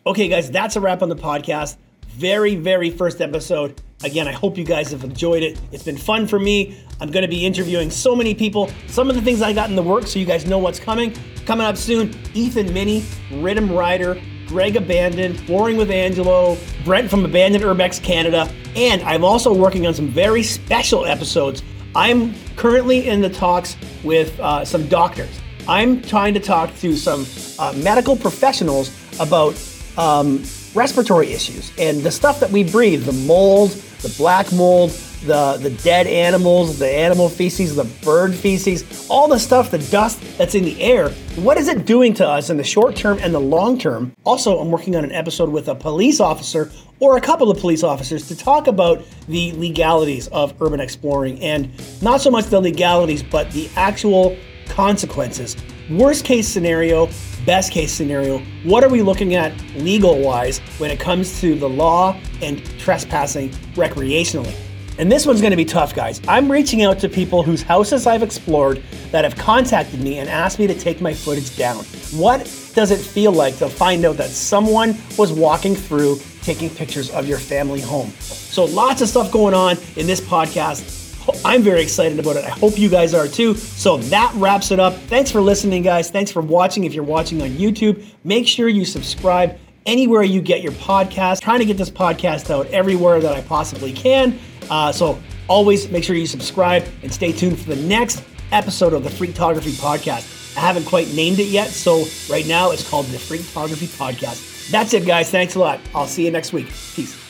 [0.06, 1.76] Okay, guys, that's a wrap on the podcast.
[2.08, 3.80] Very, very first episode.
[4.02, 5.58] Again, I hope you guys have enjoyed it.
[5.72, 6.78] It's been fun for me.
[7.00, 8.70] I'm going to be interviewing so many people.
[8.86, 11.14] Some of the things I got in the works, so you guys know what's coming.
[11.46, 17.64] Coming up soon, Ethan Minnie, Rhythm Rider, Greg Abandoned, Flooring with Angelo, Brent from Abandoned
[17.64, 21.62] Urbex Canada, and I'm also working on some very special episodes.
[21.94, 25.40] I'm currently in the talks with uh, some doctors.
[25.68, 27.26] I'm trying to talk to some
[27.58, 28.90] uh, medical professionals
[29.20, 29.54] about
[29.96, 30.42] um,
[30.74, 34.90] respiratory issues and the stuff that we breathe the mold, the black mold,
[35.24, 40.20] the, the dead animals, the animal feces, the bird feces, all the stuff, the dust
[40.38, 41.08] that's in the air.
[41.36, 44.12] What is it doing to us in the short term and the long term?
[44.24, 46.70] Also, I'm working on an episode with a police officer
[47.00, 51.70] or a couple of police officers to talk about the legalities of urban exploring and
[52.02, 54.36] not so much the legalities, but the actual
[54.68, 55.56] consequences.
[55.90, 57.08] Worst case scenario,
[57.44, 61.68] best case scenario, what are we looking at legal wise when it comes to the
[61.68, 64.54] law and trespassing recreationally?
[64.98, 66.20] And this one's going to be tough, guys.
[66.28, 70.58] I'm reaching out to people whose houses I've explored that have contacted me and asked
[70.58, 71.84] me to take my footage down.
[72.12, 72.40] What
[72.74, 77.26] does it feel like to find out that someone was walking through taking pictures of
[77.26, 78.10] your family home?
[78.20, 81.02] So, lots of stuff going on in this podcast.
[81.44, 82.44] I'm very excited about it.
[82.44, 83.54] I hope you guys are too.
[83.54, 84.94] So that wraps it up.
[84.94, 86.10] Thanks for listening, guys.
[86.10, 86.84] Thanks for watching.
[86.84, 91.40] If you're watching on YouTube, make sure you subscribe anywhere you get your podcast.
[91.40, 94.38] trying to get this podcast out everywhere that I possibly can.
[94.70, 99.04] Uh, so always make sure you subscribe and stay tuned for the next episode of
[99.04, 100.56] the Freaktography Podcast.
[100.56, 104.70] I haven't quite named it yet, so right now it's called the Freaktography Podcast.
[104.70, 105.30] That's it, guys.
[105.30, 105.80] Thanks a lot.
[105.94, 106.66] I'll see you next week.
[106.94, 107.23] Peace.